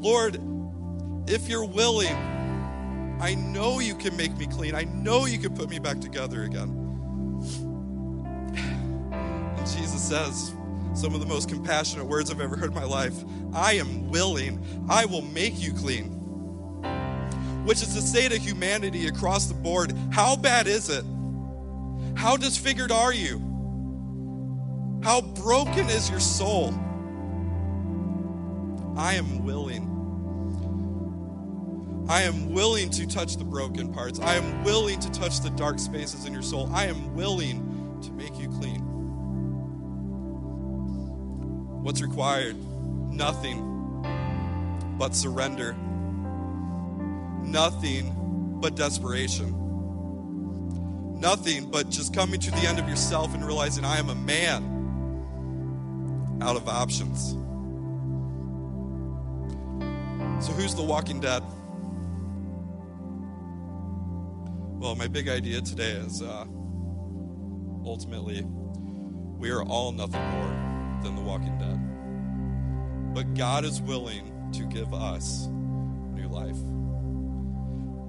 Lord, 0.00 0.40
if 1.28 1.48
you're 1.48 1.64
willing, 1.64 2.16
I 3.22 3.36
know 3.36 3.78
you 3.78 3.94
can 3.94 4.16
make 4.16 4.36
me 4.36 4.48
clean. 4.48 4.74
I 4.74 4.82
know 4.82 5.26
you 5.26 5.38
can 5.38 5.54
put 5.54 5.70
me 5.70 5.78
back 5.78 6.00
together 6.00 6.42
again. 6.42 6.70
And 9.56 9.58
Jesus 9.58 10.02
says, 10.02 10.52
some 10.92 11.14
of 11.14 11.20
the 11.20 11.26
most 11.26 11.48
compassionate 11.48 12.04
words 12.04 12.32
I've 12.32 12.40
ever 12.40 12.56
heard 12.56 12.70
in 12.70 12.74
my 12.74 12.84
life 12.84 13.14
I 13.54 13.74
am 13.74 14.10
willing, 14.10 14.60
I 14.90 15.04
will 15.04 15.22
make 15.22 15.62
you 15.62 15.72
clean. 15.72 16.06
Which 17.64 17.80
is 17.80 17.94
to 17.94 18.02
say 18.02 18.28
to 18.28 18.36
humanity 18.36 19.06
across 19.06 19.46
the 19.46 19.54
board, 19.54 19.94
how 20.10 20.34
bad 20.34 20.66
is 20.66 20.88
it? 20.88 21.04
How 22.16 22.36
disfigured 22.36 22.90
are 22.90 23.12
you? 23.12 23.38
How 25.04 25.20
broken 25.20 25.88
is 25.90 26.10
your 26.10 26.18
soul? 26.18 26.74
I 28.96 29.14
am 29.14 29.44
willing. 29.44 29.91
I 32.08 32.22
am 32.22 32.52
willing 32.52 32.90
to 32.90 33.06
touch 33.06 33.36
the 33.36 33.44
broken 33.44 33.92
parts. 33.92 34.18
I 34.20 34.34
am 34.34 34.64
willing 34.64 34.98
to 35.00 35.10
touch 35.10 35.40
the 35.40 35.50
dark 35.50 35.78
spaces 35.78 36.26
in 36.26 36.32
your 36.32 36.42
soul. 36.42 36.68
I 36.72 36.86
am 36.86 37.14
willing 37.14 38.00
to 38.02 38.12
make 38.12 38.38
you 38.38 38.48
clean. 38.48 38.80
What's 41.82 42.02
required? 42.02 42.56
Nothing 43.10 44.04
but 44.98 45.14
surrender. 45.14 45.74
Nothing 47.42 48.58
but 48.60 48.74
desperation. 48.76 49.58
Nothing 51.20 51.70
but 51.70 51.88
just 51.88 52.12
coming 52.12 52.40
to 52.40 52.50
the 52.50 52.66
end 52.66 52.78
of 52.80 52.88
yourself 52.88 53.32
and 53.34 53.44
realizing 53.44 53.84
I 53.84 53.98
am 53.98 54.10
a 54.10 54.14
man 54.14 54.72
out 56.42 56.56
of 56.56 56.68
options. 56.68 57.36
So, 60.44 60.52
who's 60.52 60.74
the 60.74 60.82
walking 60.82 61.20
dead? 61.20 61.44
Well, 64.82 64.96
my 64.96 65.06
big 65.06 65.28
idea 65.28 65.60
today 65.60 65.92
is 65.92 66.22
uh, 66.22 66.44
ultimately 67.84 68.42
we 68.44 69.48
are 69.52 69.62
all 69.62 69.92
nothing 69.92 70.20
more 70.20 71.00
than 71.04 71.14
the 71.14 71.22
walking 71.22 71.56
dead. 71.56 73.14
But 73.14 73.34
God 73.34 73.64
is 73.64 73.80
willing 73.80 74.50
to 74.54 74.64
give 74.64 74.92
us 74.92 75.46
new 75.46 76.26
life. 76.26 76.56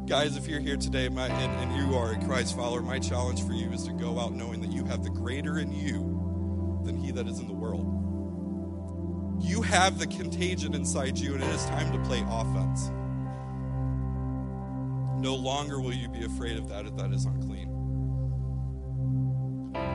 Guys, 0.07 0.35
if 0.35 0.47
you're 0.47 0.59
here 0.59 0.75
today 0.75 1.09
my, 1.09 1.27
and, 1.27 1.71
and 1.71 1.79
you 1.79 1.95
are 1.95 2.13
a 2.13 2.25
Christ 2.25 2.55
follower, 2.55 2.81
my 2.81 2.97
challenge 2.97 3.45
for 3.45 3.53
you 3.53 3.71
is 3.71 3.83
to 3.83 3.93
go 3.93 4.19
out 4.19 4.33
knowing 4.33 4.59
that 4.61 4.71
you 4.71 4.83
have 4.85 5.03
the 5.03 5.11
greater 5.11 5.59
in 5.59 5.71
you 5.71 6.81
than 6.85 6.97
he 6.97 7.11
that 7.11 7.27
is 7.27 7.37
in 7.37 7.45
the 7.45 7.53
world. 7.53 7.85
You 9.43 9.61
have 9.61 9.99
the 9.99 10.07
contagion 10.07 10.73
inside 10.73 11.19
you, 11.19 11.35
and 11.35 11.43
it 11.43 11.49
is 11.51 11.65
time 11.65 11.91
to 11.93 11.99
play 12.09 12.25
offense. 12.27 12.89
No 15.23 15.33
longer 15.35 15.79
will 15.79 15.93
you 15.93 16.09
be 16.09 16.25
afraid 16.25 16.57
of 16.57 16.67
that 16.67 16.85
if 16.85 16.97
that 16.97 17.13
is 17.13 17.23
unclean. 17.23 17.69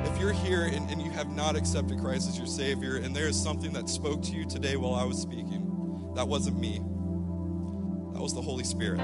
If 0.06 0.18
you're 0.18 0.32
here 0.32 0.64
and, 0.64 0.90
and 0.90 1.02
you 1.02 1.10
have 1.10 1.28
not 1.28 1.54
accepted 1.54 1.98
Christ 1.98 2.30
as 2.30 2.38
your 2.38 2.46
Savior, 2.46 2.96
and 2.96 3.14
there 3.14 3.28
is 3.28 3.38
something 3.38 3.70
that 3.74 3.90
spoke 3.90 4.22
to 4.22 4.32
you 4.32 4.46
today 4.46 4.76
while 4.76 4.94
I 4.94 5.04
was 5.04 5.20
speaking, 5.20 6.12
that 6.14 6.26
wasn't 6.26 6.58
me. 6.58 6.78
That 8.14 8.22
was 8.22 8.32
the 8.32 8.40
Holy 8.40 8.64
Spirit. 8.64 9.00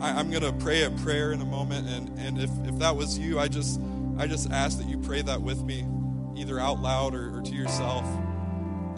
I, 0.00 0.18
am 0.18 0.28
going 0.28 0.42
to 0.42 0.52
pray 0.54 0.82
a 0.82 0.90
prayer 0.90 1.30
in 1.30 1.40
a 1.40 1.46
moment, 1.46 1.88
and, 1.88 2.18
and 2.18 2.40
if, 2.40 2.50
if 2.66 2.76
that 2.80 2.96
was 2.96 3.16
you, 3.16 3.38
I 3.38 3.46
just, 3.46 3.80
I 4.18 4.26
just 4.26 4.50
ask 4.50 4.76
that 4.78 4.88
you 4.88 4.98
pray 4.98 5.22
that 5.22 5.40
with 5.40 5.62
me, 5.62 5.86
either 6.36 6.58
out 6.58 6.80
loud 6.80 7.14
or, 7.14 7.38
or 7.38 7.42
to 7.42 7.52
yourself. 7.52 8.04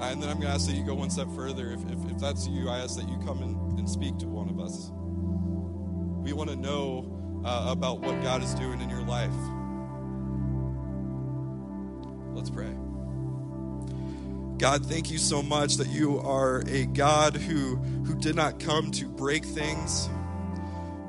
And 0.01 0.23
then 0.23 0.31
I'm 0.31 0.37
going 0.37 0.49
to 0.49 0.55
ask 0.55 0.67
that 0.69 0.75
you 0.75 0.85
go 0.85 0.95
one 0.95 1.11
step 1.11 1.29
further. 1.37 1.71
If, 1.71 1.81
if, 1.91 2.13
if 2.13 2.19
that's 2.19 2.49
you, 2.49 2.71
I 2.71 2.79
ask 2.79 2.97
that 2.97 3.11
you 3.11 3.19
come 3.27 3.43
and, 3.43 3.79
and 3.79 3.87
speak 3.87 4.17
to 4.21 4.27
one 4.27 4.49
of 4.49 4.59
us. 4.59 4.91
We 6.29 6.35
want 6.35 6.51
to 6.51 6.57
know 6.57 7.43
uh, 7.43 7.69
about 7.71 8.01
what 8.01 8.23
God 8.23 8.43
is 8.43 8.53
doing 8.53 8.83
in 8.83 8.91
your 8.91 9.01
life. 9.01 9.33
Let's 12.35 12.51
pray. 12.51 12.69
God, 14.59 14.85
thank 14.85 15.11
you 15.11 15.17
so 15.17 15.43
much 15.43 15.77
that 15.77 15.89
you 15.89 16.19
are 16.19 16.63
a 16.69 16.85
God 16.85 17.35
who, 17.35 17.77
who 17.77 18.15
did 18.15 18.37
not 18.37 18.61
come 18.61 18.91
to 18.91 19.09
break 19.09 19.43
things, 19.43 20.11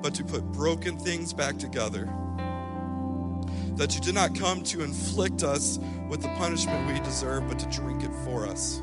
but 0.02 0.16
to 0.16 0.24
put 0.24 0.42
broken 0.54 0.98
things 0.98 1.34
back 1.34 1.58
together. 1.58 2.06
That 3.76 3.94
you 3.94 4.00
did 4.00 4.16
not 4.16 4.36
come 4.36 4.64
to 4.64 4.84
inflict 4.84 5.44
us 5.44 5.80
with 6.08 6.22
the 6.22 6.30
punishment 6.38 6.94
we 6.94 6.98
deserve, 7.02 7.46
but 7.50 7.60
to 7.60 7.66
drink 7.66 8.04
it 8.04 8.14
for 8.24 8.48
us. 8.48 8.82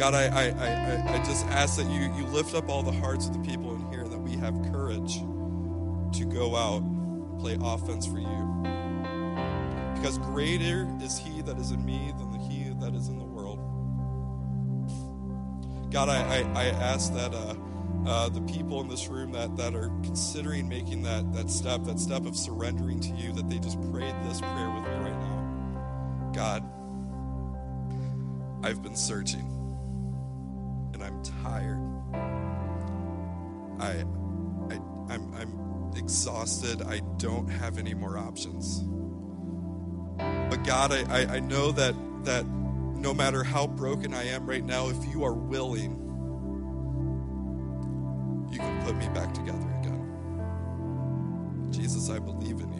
God, 0.00 0.14
I, 0.14 0.28
I, 0.28 0.44
I, 0.44 1.14
I 1.14 1.18
just 1.24 1.44
ask 1.48 1.76
that 1.76 1.84
you, 1.90 2.10
you 2.16 2.24
lift 2.28 2.54
up 2.54 2.70
all 2.70 2.82
the 2.82 2.90
hearts 2.90 3.26
of 3.28 3.34
the 3.34 3.40
people 3.40 3.74
in 3.74 3.86
here, 3.92 4.00
and 4.00 4.10
that 4.10 4.18
we 4.18 4.30
have 4.30 4.54
courage 4.72 5.16
to 5.16 6.24
go 6.24 6.56
out, 6.56 6.80
and 6.80 7.38
play 7.38 7.58
offense 7.60 8.06
for 8.06 8.18
you. 8.18 8.62
Because 9.94 10.16
greater 10.16 10.88
is 11.02 11.18
He 11.18 11.42
that 11.42 11.58
is 11.58 11.70
in 11.70 11.84
me 11.84 12.14
than 12.16 12.32
the 12.32 12.38
He 12.38 12.70
that 12.80 12.94
is 12.94 13.08
in 13.08 13.18
the 13.18 13.26
world. 13.26 13.58
God, 15.90 16.08
I, 16.08 16.38
I, 16.38 16.38
I 16.54 16.64
ask 16.68 17.12
that 17.12 17.34
uh, 17.34 17.54
uh, 18.06 18.30
the 18.30 18.40
people 18.40 18.80
in 18.80 18.88
this 18.88 19.06
room 19.08 19.32
that, 19.32 19.54
that 19.58 19.74
are 19.74 19.90
considering 20.02 20.66
making 20.66 21.02
that, 21.02 21.30
that 21.34 21.50
step, 21.50 21.84
that 21.84 21.98
step 21.98 22.24
of 22.24 22.38
surrendering 22.38 23.00
to 23.00 23.12
you, 23.16 23.32
that 23.32 23.50
they 23.50 23.58
just 23.58 23.78
prayed 23.92 24.14
this 24.24 24.40
prayer 24.40 24.70
with 24.70 24.82
me 24.82 24.96
right 24.96 25.20
now. 25.20 26.32
God, 26.34 26.64
I've 28.64 28.82
been 28.82 28.96
searching 28.96 29.59
tired. 31.24 31.80
I, 33.80 34.04
I, 34.70 34.80
I'm, 35.08 35.34
I'm 35.34 35.92
exhausted. 35.96 36.82
I 36.82 37.00
don't 37.16 37.48
have 37.48 37.78
any 37.78 37.94
more 37.94 38.18
options. 38.18 38.84
But 40.50 40.64
God, 40.64 40.92
I, 40.92 41.02
I, 41.22 41.36
I 41.36 41.40
know 41.40 41.72
that, 41.72 41.94
that 42.24 42.46
no 42.46 43.14
matter 43.14 43.42
how 43.42 43.66
broken 43.66 44.12
I 44.12 44.24
am 44.24 44.46
right 44.46 44.64
now, 44.64 44.88
if 44.88 45.04
you 45.06 45.24
are 45.24 45.32
willing, 45.32 45.96
you 48.52 48.58
can 48.58 48.82
put 48.84 48.96
me 48.96 49.08
back 49.08 49.32
together 49.32 49.68
again. 49.80 50.06
Jesus, 51.70 52.10
I 52.10 52.18
believe 52.18 52.60
in 52.60 52.72
you. 52.74 52.79